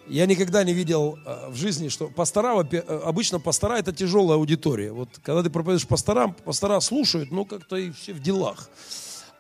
[0.07, 4.93] Я никогда не видел э, в жизни, что пастора, э, обычно пастора это тяжелая аудитория.
[4.93, 8.69] Вот когда ты проповедуешь пасторам, пастора слушают, ну как-то и все в делах.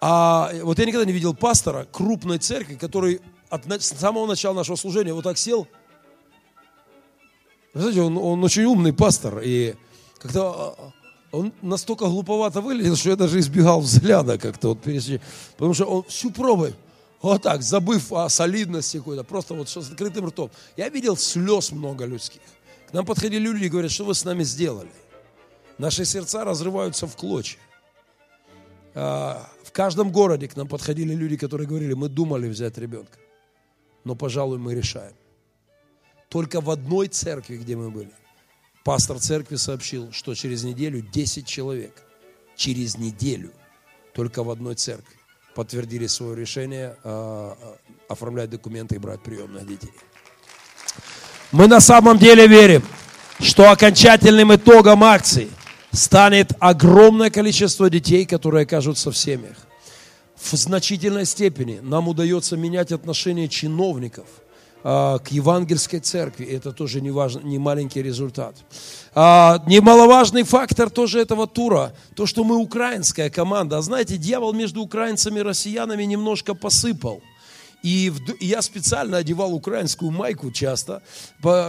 [0.00, 5.12] А вот я никогда не видел пастора крупной церкви, который от самого начала нашего служения
[5.12, 5.68] вот так сел.
[7.74, 9.74] Вы знаете, он, он очень умный пастор, и
[10.18, 10.92] когда а,
[11.32, 14.78] он настолько глуповато выглядел, что я даже избегал взгляда как-то вот
[15.56, 16.72] потому что он всю пробовал.
[17.24, 20.50] Вот так, забыв о солидности какой-то, просто вот с открытым ртом.
[20.76, 22.42] Я видел слез много людских.
[22.90, 24.90] К нам подходили люди и говорят, что вы с нами сделали?
[25.78, 27.58] Наши сердца разрываются в клочья.
[28.94, 33.18] А, в каждом городе к нам подходили люди, которые говорили, мы думали взять ребенка,
[34.04, 35.14] но, пожалуй, мы решаем.
[36.28, 38.12] Только в одной церкви, где мы были,
[38.84, 42.02] пастор церкви сообщил, что через неделю 10 человек,
[42.54, 43.50] через неделю,
[44.12, 45.16] только в одной церкви
[45.55, 47.55] подтвердили свое решение э,
[48.09, 49.92] оформлять документы и брать приемных детей.
[51.52, 52.82] Мы на самом деле верим,
[53.40, 55.48] что окончательным итогом акции
[55.92, 59.57] станет огромное количество детей, которые окажутся в семьях.
[60.36, 64.43] В значительной степени нам удается менять отношение чиновников– а,
[64.85, 66.45] к евангельской церкви.
[66.45, 68.55] Это тоже не, важно, не маленький результат.
[69.14, 73.78] А, немаловажный фактор тоже этого тура, то, что мы украинская команда.
[73.78, 77.22] А знаете, дьявол между украинцами и россиянами немножко посыпал–
[77.85, 78.11] и
[78.41, 81.03] я специально одевал украинскую майку часто,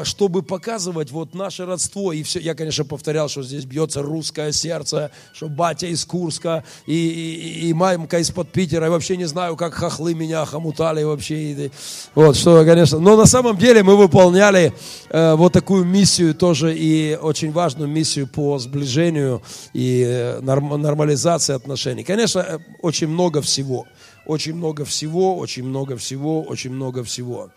[0.04, 2.14] чтобы показывать вот наше родство.
[2.14, 6.94] И все, я, конечно, повторял, что здесь бьется русское сердце, что батя из Курска и,
[6.96, 8.86] и, и мамка из-под Питера.
[8.86, 11.70] И вообще не знаю, как хохлы меня хомутали вообще.
[12.16, 13.00] Вот, что, конечно.
[13.00, 14.74] Но на самом деле мы выполняли
[15.10, 19.44] э, вот такую миссию тоже и очень важную миссию по сближению
[19.74, 22.06] и э, норм, нормализации отношений.
[22.06, 23.86] Конечно, э, очень много всего
[24.26, 27.52] очень много всего, очень много всего, очень много всего.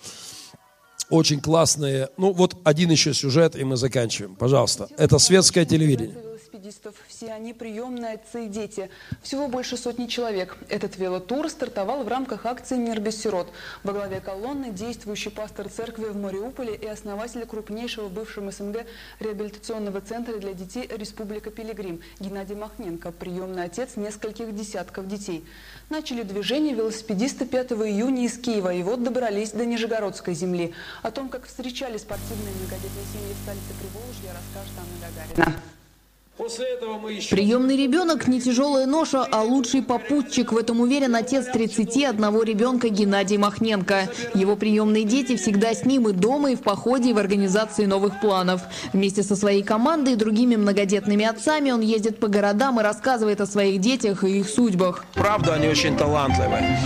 [1.10, 2.08] Очень классные.
[2.18, 4.34] Ну, вот один еще сюжет, и мы заканчиваем.
[4.34, 4.88] Пожалуйста.
[4.98, 6.27] Это светское телевидение
[6.68, 6.94] велосипедистов.
[7.08, 8.90] Все они приемные отцы и дети.
[9.22, 10.56] Всего больше сотни человек.
[10.68, 13.48] Этот велотур стартовал в рамках акции «Мир без сирот».
[13.82, 18.86] Во главе колонны действующий пастор церкви в Мариуполе и основатель крупнейшего бывшего СНГ
[19.20, 25.44] реабилитационного центра для детей Республика Пилигрим Геннадий Махненко, приемный отец нескольких десятков детей.
[25.90, 30.74] Начали движение велосипедисты 5 июня из Киева и вот добрались до Нижегородской земли.
[31.02, 35.28] О том, как встречали спортивные многодетные семьи в столице Приволжья, расскажет Анна Гагарина.
[35.38, 36.27] После этого мы еще...
[36.38, 40.52] Приемный ребенок не тяжелая ноша, а лучший попутчик.
[40.52, 44.08] В этом уверен отец 31 ребенка Геннадий Махненко.
[44.34, 48.20] Его приемные дети всегда с ним и дома, и в походе, и в организации новых
[48.20, 48.62] планов.
[48.92, 53.46] Вместе со своей командой и другими многодетными отцами он ездит по городам и рассказывает о
[53.46, 55.06] своих детях и их судьбах.
[55.14, 56.78] Правда, они очень талантливые.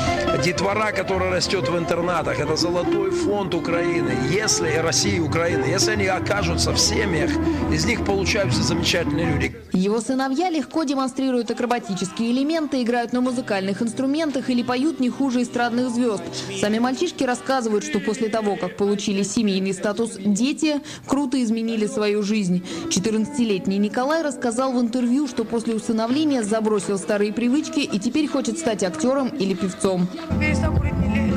[0.42, 4.12] Детвора, которая растет в интернатах, это золотой фонд Украины.
[4.30, 7.30] Если России и Украины, если они окажутся в семьях,
[7.70, 9.41] из них получаются замечательные люди.
[9.72, 15.90] Его сыновья легко демонстрируют акробатические элементы, играют на музыкальных инструментах или поют не хуже эстрадных
[15.90, 16.22] звезд.
[16.60, 22.64] Сами мальчишки рассказывают, что после того, как получили семейный статус «дети», круто изменили свою жизнь.
[22.88, 28.82] 14-летний Николай рассказал в интервью, что после усыновления забросил старые привычки и теперь хочет стать
[28.82, 30.06] актером или певцом.
[30.40, 30.92] Перестал курить,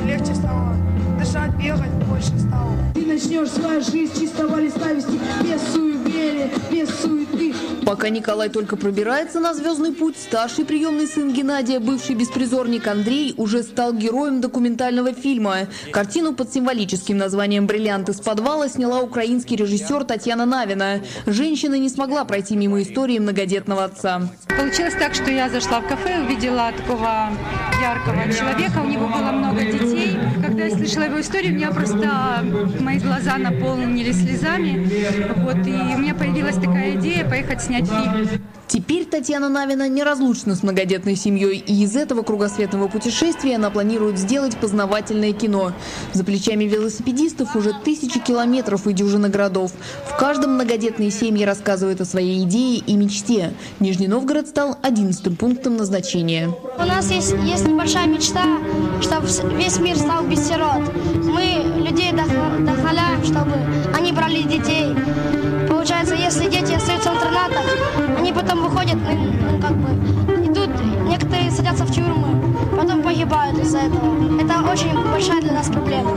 [0.06, 0.76] легче стало
[1.18, 2.85] дышать, бегать больше стало.
[3.16, 7.54] Начнешь свою жизнь чистого листа вести без суеверия, без суеты.
[7.86, 13.62] Пока Николай только пробирается на звездный путь, старший приемный сын Геннадия, бывший беспризорник Андрей, уже
[13.62, 15.60] стал героем документального фильма.
[15.92, 21.00] Картину под символическим названием «Бриллиант из подвала» сняла украинский режиссер Татьяна Навина.
[21.24, 24.28] Женщина не смогла пройти мимо истории многодетного отца.
[24.58, 27.30] Получилось так, что я зашла в кафе, увидела такого
[27.80, 30.18] яркого человека, у него было много детей.
[30.56, 32.42] Когда я слышала его историю, у меня просто
[32.80, 34.88] мои глаза наполнились слезами.
[35.36, 38.42] Вот, и у меня появилась такая идея поехать снять снять фильм.
[38.68, 44.56] Теперь Татьяна Навина неразлучна с многодетной семьей, и из этого кругосветного путешествия она планирует сделать
[44.56, 45.72] познавательное кино.
[46.12, 49.70] За плечами велосипедистов уже тысячи километров и дюжина городов.
[50.06, 53.52] В каждом многодетные семьи рассказывают о своей идее и мечте.
[53.78, 56.50] Нижний Новгород стал одиннадцатым пунктом назначения.
[56.78, 58.58] У нас есть, есть небольшая мечта,
[59.00, 60.82] чтобы весь мир стал без сирот.
[61.24, 63.52] Мы людей вдохновляем, чтобы
[63.96, 64.94] они брали детей.
[65.68, 67.64] Получается, если дети остаются в интернатах,
[68.18, 69.88] они потом выходят, ну, как бы,
[70.46, 70.70] идут,
[71.08, 74.40] некоторые садятся в тюрьмы, потом погибают из-за этого.
[74.40, 76.12] Это очень большая для нас проблема.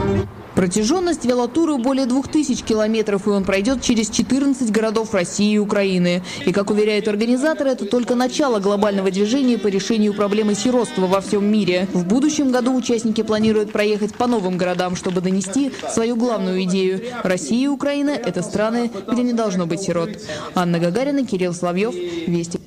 [0.59, 6.21] Протяженность велотура более 2000 километров, и он пройдет через 14 городов России и Украины.
[6.45, 11.45] И, как уверяют организаторы, это только начало глобального движения по решению проблемы сиротства во всем
[11.45, 11.87] мире.
[11.93, 17.03] В будущем году участники планируют проехать по новым городам, чтобы донести свою главную идею.
[17.23, 20.09] Россия и Украина– это страны, где не должно быть сирот.
[20.55, 21.95] Анна Гагарина, Кирилл Соловьев,
[22.27, 22.59] Вести.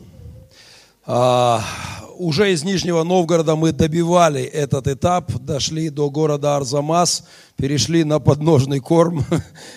[1.04, 1.60] А,
[2.22, 7.24] уже из Нижнего Новгорода мы добивали этот этап, дошли до города Арзамас,
[7.56, 9.24] перешли на подножный корм.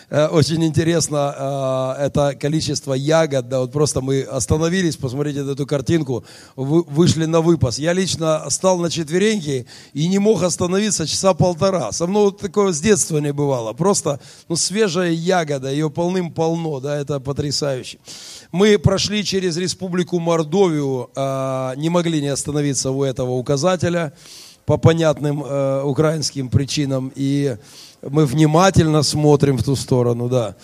[0.09, 3.49] Э, очень интересно э, это количество ягод.
[3.49, 6.23] Да, вот просто мы остановились, посмотрите эту картинку,
[6.55, 7.79] вышли на выпас.
[7.79, 11.91] Я лично стал на четвереньки и не мог остановиться часа полтора.
[11.91, 13.73] Со мной вот такое с детства не бывало.
[13.73, 17.97] Просто ну, свежая ягода, ее полным-полно, да, это потрясающе.
[18.51, 24.13] Мы прошли через республику Мордовию, э, не могли не остановиться у этого указателя
[24.65, 27.57] по понятным э, украинским причинам, и
[28.01, 30.55] мы внимательно смотрим в ту сторону, да.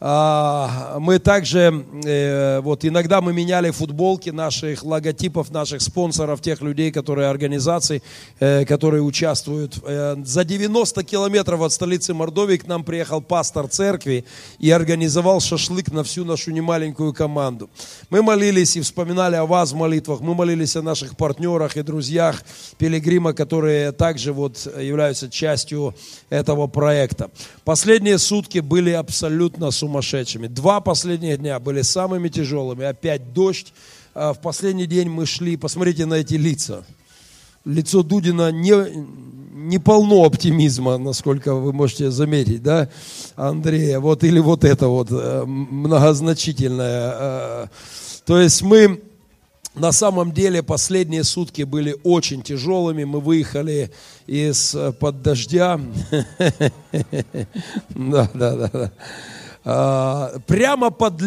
[0.00, 6.92] А, Мы также, э, вот иногда мы меняли футболки наших логотипов, наших спонсоров, тех людей,
[6.92, 8.02] которые организаций,
[8.38, 9.78] э, которые участвуют.
[9.84, 14.24] Э, За 90 километров от столицы Мордовии к нам приехал пастор церкви
[14.60, 17.68] и организовал шашлык на всю нашу немаленькую команду.
[18.10, 22.44] Мы молились и вспоминали о вас в молитвах, мы молились о наших партнерах и друзьях
[22.78, 25.94] Пилигрима, которые также вот являются частью
[26.30, 27.30] этого проекта.
[27.64, 30.48] Последние сутки были абсолютно сумасшедшими.
[30.48, 32.84] Два последних дня были самыми тяжелыми.
[32.84, 33.72] Опять дождь.
[34.14, 36.84] А В последний день мы шли, посмотрите на эти лица.
[37.64, 38.72] Лицо Дудина не,
[39.54, 42.88] не полно оптимизма, насколько вы можете заметить, да,
[43.36, 44.00] Андрея?
[44.00, 47.14] Вот или вот это вот э, многозначительное.
[47.14, 47.66] э.
[48.24, 49.00] То есть мы
[49.74, 53.04] на самом деле последние сутки были очень тяжелыми.
[53.04, 53.90] Мы выехали
[54.26, 55.80] из-под дождя.
[57.90, 58.92] Да, да, да.
[59.70, 61.20] А, Прямо под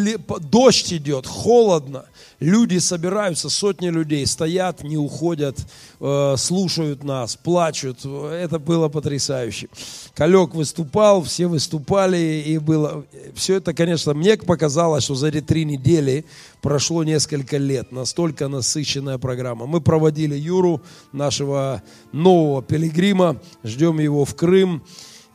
[0.50, 2.06] дождь идет, холодно.
[2.39, 5.60] Люди собираются, сотни людей стоят, не уходят,
[6.00, 8.00] э, слушают нас, плачут.
[8.04, 9.70] Это было потрясающе.
[10.16, 13.06] Калек выступал, все выступали, и было...
[13.36, 16.26] Все это, конечно, мне показалось, что за эти три недели
[16.64, 17.92] прошло несколько лет.
[17.92, 19.68] Настолько насыщенная программа.
[19.68, 20.82] Мы проводили Юру,
[21.12, 24.82] нашего нового пилигрима, ждем его в Крым.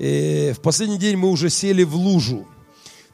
[0.00, 2.48] И в последний день мы уже сели в лужу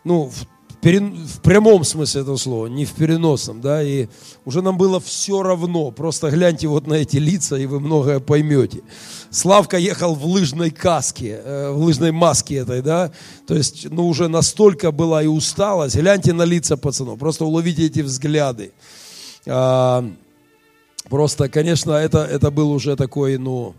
[0.04, 0.46] ну, в,
[0.82, 4.08] в прямом смысле этого слова, не в переносном, да, и
[4.44, 8.80] уже нам было все равно, просто гляньте вот на эти лица, и вы многое поймете.
[9.30, 13.12] Славка ехал в лыжной каске, э, в лыжной маске этой, да,
[13.46, 18.00] то есть, ну, уже настолько была и усталость, гляньте на лица пацанов, просто уловите эти
[18.00, 18.72] взгляды.
[19.46, 20.04] А,
[21.08, 23.76] просто, конечно, это, это был уже такой, ну,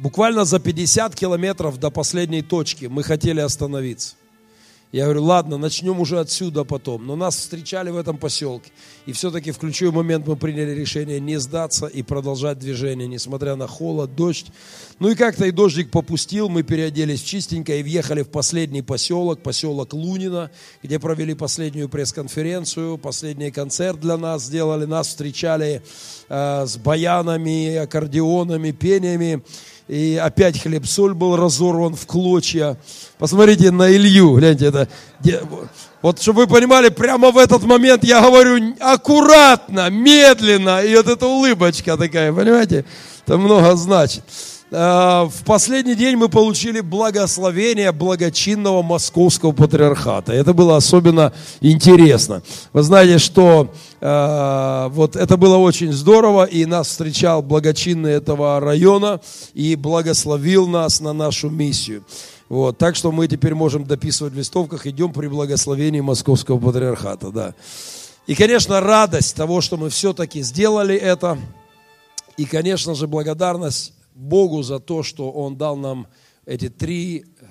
[0.00, 4.16] буквально за 50 километров до последней точки мы хотели остановиться.
[4.96, 7.06] Я говорю, ладно, начнем уже отсюда потом.
[7.06, 8.70] Но нас встречали в этом поселке.
[9.04, 13.66] И все-таки в ключевой момент мы приняли решение не сдаться и продолжать движение, несмотря на
[13.66, 14.46] холод, дождь.
[14.98, 19.92] Ну и как-то и дождик попустил, мы переоделись чистенько и въехали в последний поселок, поселок
[19.92, 20.50] Лунина,
[20.82, 24.86] где провели последнюю пресс-конференцию, последний концерт для нас сделали.
[24.86, 25.82] Нас встречали
[26.30, 29.42] э, с баянами, аккордеонами, пениями.
[29.88, 32.76] И опять хлеб-соль был разорван в клочья.
[33.18, 34.88] Посмотрите на Илью, гляньте, это...
[36.02, 41.26] Вот, чтобы вы понимали, прямо в этот момент я говорю аккуратно, медленно, и вот эта
[41.26, 42.84] улыбочка такая, понимаете?
[43.24, 44.22] Это много значит.
[44.72, 50.32] А, В последний день мы получили благословение благочинного московского патриархата.
[50.32, 52.42] Это было особенно интересно.
[52.72, 59.20] Вы знаете, что э, вот это было очень здорово, и нас встречал благочинный этого района
[59.54, 62.02] и благословил нас на нашу миссию.
[62.48, 67.54] Вот, так что мы теперь можем дописывать в листовках, идем при благословении московского патриархата, да.
[68.26, 71.38] И, конечно, радость того, что мы все-таки сделали это,
[72.36, 76.08] и, конечно же, благодарность Богу за то, что Он дал нам
[76.46, 77.46] эти три э,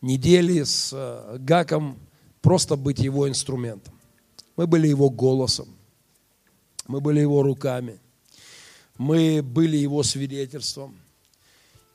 [0.00, 1.98] недели с э, Гаком
[2.40, 3.94] просто быть Его инструментом.
[4.56, 5.68] Мы были Его голосом,
[6.88, 8.00] мы были Его руками,
[8.96, 10.98] мы были Его свидетельством.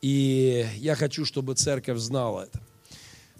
[0.01, 2.61] И я хочу, чтобы церковь знала это.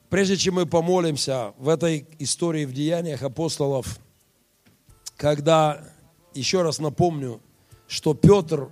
[0.10, 4.00] Прежде чем мы помолимся в этой истории в Деяниях апостолов,
[5.16, 5.84] когда,
[6.34, 7.40] еще раз напомню,
[7.88, 8.70] что Петр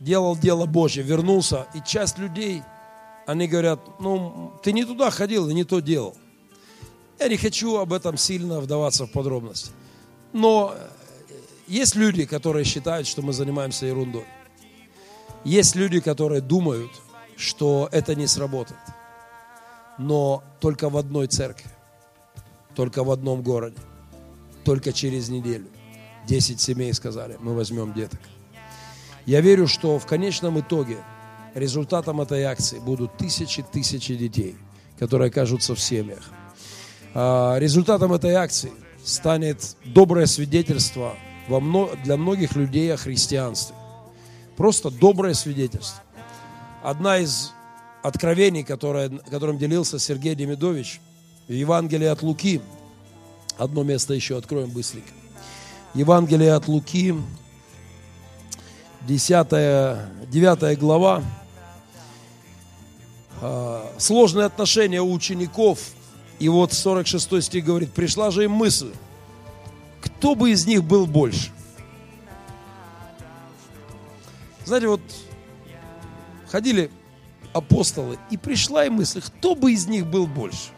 [0.00, 2.62] делал дело Божье, вернулся, и часть людей,
[3.26, 6.16] они говорят, ну, ты не туда ходил и не то делал.
[7.18, 9.70] Я не хочу об этом сильно вдаваться в подробности.
[10.32, 10.88] Но э,
[11.68, 14.24] есть люди, которые считают, что мы занимаемся ерундой.
[15.44, 16.90] Есть люди, которые думают,
[17.36, 18.80] что это не сработает.
[19.98, 21.70] Но только в одной церкви,
[22.74, 23.76] только в одном городе,
[24.64, 25.66] только через неделю.
[26.26, 28.20] Десять семей сказали, мы возьмем деток.
[29.30, 30.96] Я верю, что в конечном итоге
[31.54, 34.56] результатом этой акции будут тысячи-тысячи детей,
[34.98, 36.18] которые окажутся в семьях.
[37.14, 38.72] А, Результатом этой акции
[39.04, 41.14] станет доброе свидетельство
[42.02, 43.76] для многих людей о христианстве.
[44.56, 46.02] Просто доброе свидетельство.
[46.82, 47.52] Одна из
[48.02, 51.00] откровений, которое, которым делился Сергей Демидович,
[51.46, 52.60] в Евангелии от Луки,
[53.58, 55.12] одно место еще откроем быстренько.
[55.94, 57.14] Евангелие от Луки,
[59.02, 61.22] 10, 9 глава.
[63.40, 65.78] А, Сложные отношения у учеников.
[66.38, 68.92] И вот 46 стих говорит, пришла же им мысль,
[70.00, 71.50] кто бы из них был больше?
[74.64, 75.02] Знаете, вот
[76.48, 76.90] ходили
[77.52, 80.70] апостолы, и пришла им мысль, кто бы из них был больше?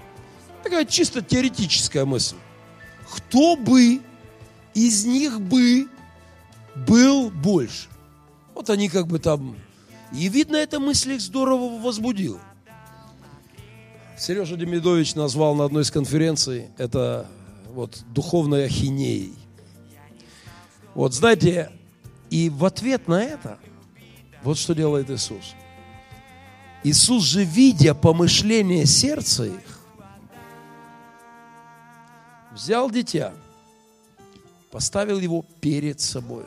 [0.63, 2.37] Такая чисто теоретическая мысль.
[3.11, 4.01] Кто бы
[4.75, 5.89] из них бы
[6.75, 7.92] был больше?
[8.63, 9.57] Вот они как бы там...
[10.13, 12.39] И видно, эта мысль их здорово возбудила.
[14.17, 17.27] Сережа Демидович назвал на одной из конференций это
[17.73, 19.35] вот духовной ахинеей.
[20.95, 21.73] Вот знаете,
[22.31, 23.59] и в ответ на это,
[24.45, 25.57] вот что делает Иисус.
[26.85, 29.81] Иисус же, видя помышление сердца их,
[32.53, 33.33] взял дитя,
[34.71, 36.45] поставил его перед собой.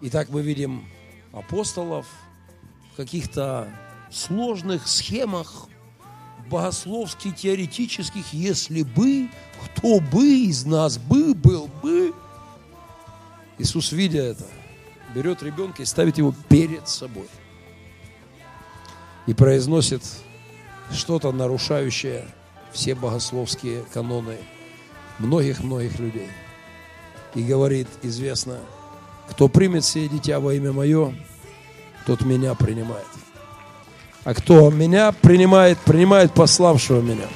[0.00, 0.86] И так мы видим
[1.32, 2.06] апостолов
[2.92, 3.68] в каких-то
[4.10, 5.68] сложных схемах,
[6.48, 9.28] богословских, теоретических, если бы,
[9.64, 12.14] кто бы из нас бы, был бы.
[13.58, 14.46] Иисус, видя это,
[15.14, 17.28] берет ребенка и ставит его перед собой.
[19.26, 20.02] И произносит
[20.90, 22.26] что-то нарушающее
[22.72, 24.38] все богословские каноны
[25.18, 26.28] многих-многих людей.
[27.34, 28.58] И говорит, известно,
[29.30, 31.14] кто примет сие дитя во имя мое,
[32.06, 33.06] тот меня принимает.
[34.24, 37.26] А кто меня принимает, принимает пославшего меня.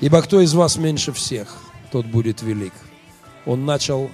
[0.00, 1.58] Ибо кто из вас меньше всех,
[1.90, 2.72] тот будет велик.
[3.46, 4.10] Он начал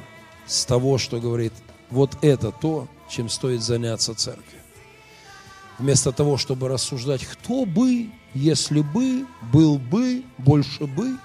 [0.46, 1.52] с того, что говорит,
[1.90, 4.58] вот это то, чем стоит заняться церкви.
[5.78, 11.16] Вместо того, чтобы рассуждать, кто бы, если бы, был бы, больше бы.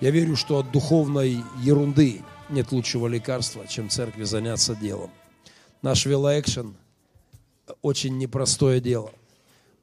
[0.00, 5.10] Я верю, что от духовной ерунды нет лучшего лекарства, чем церкви заняться делом.
[5.82, 6.76] Наш велоэкшен–
[7.82, 9.12] очень непростое дело.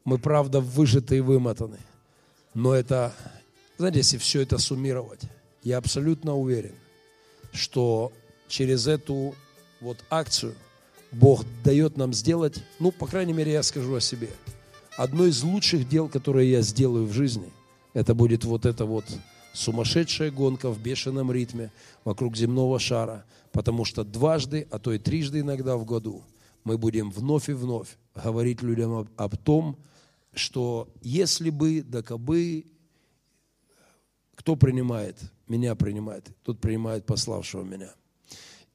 [0.03, 1.79] Мы, правда, выжаты и вымотаны.
[2.53, 3.13] Но это,
[3.77, 5.21] знаете, если все это суммировать,
[5.63, 6.73] я абсолютно уверен,
[7.53, 8.11] что
[8.47, 9.35] через эту
[9.79, 10.55] вот акцию
[11.11, 14.29] Бог дает нам сделать, ну, по крайней мере, я скажу о себе,
[14.97, 17.51] одно из лучших дел, которые я сделаю в жизни,
[17.93, 19.05] это будет вот это вот
[19.53, 21.71] сумасшедшая гонка в бешеном ритме
[22.03, 26.23] вокруг земного шара, потому что дважды, а то и трижды иногда в году
[26.63, 29.77] мы будем вновь и вновь говорить людям об, об том,
[30.33, 32.65] что если бы, да кабы,
[34.35, 35.17] кто принимает?
[35.47, 36.29] Меня принимает.
[36.43, 37.93] Тот принимает пославшего меня.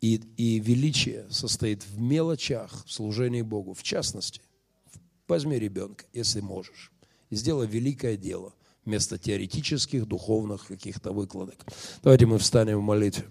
[0.00, 3.72] И, и величие состоит в мелочах в служении Богу.
[3.72, 4.42] В частности,
[5.26, 6.92] возьми ребенка, если можешь,
[7.30, 8.52] и сделай великое дело–
[8.86, 11.56] вместо теоретических, духовных каких-то выкладок.
[12.02, 13.24] Давайте мы встанем в молитве.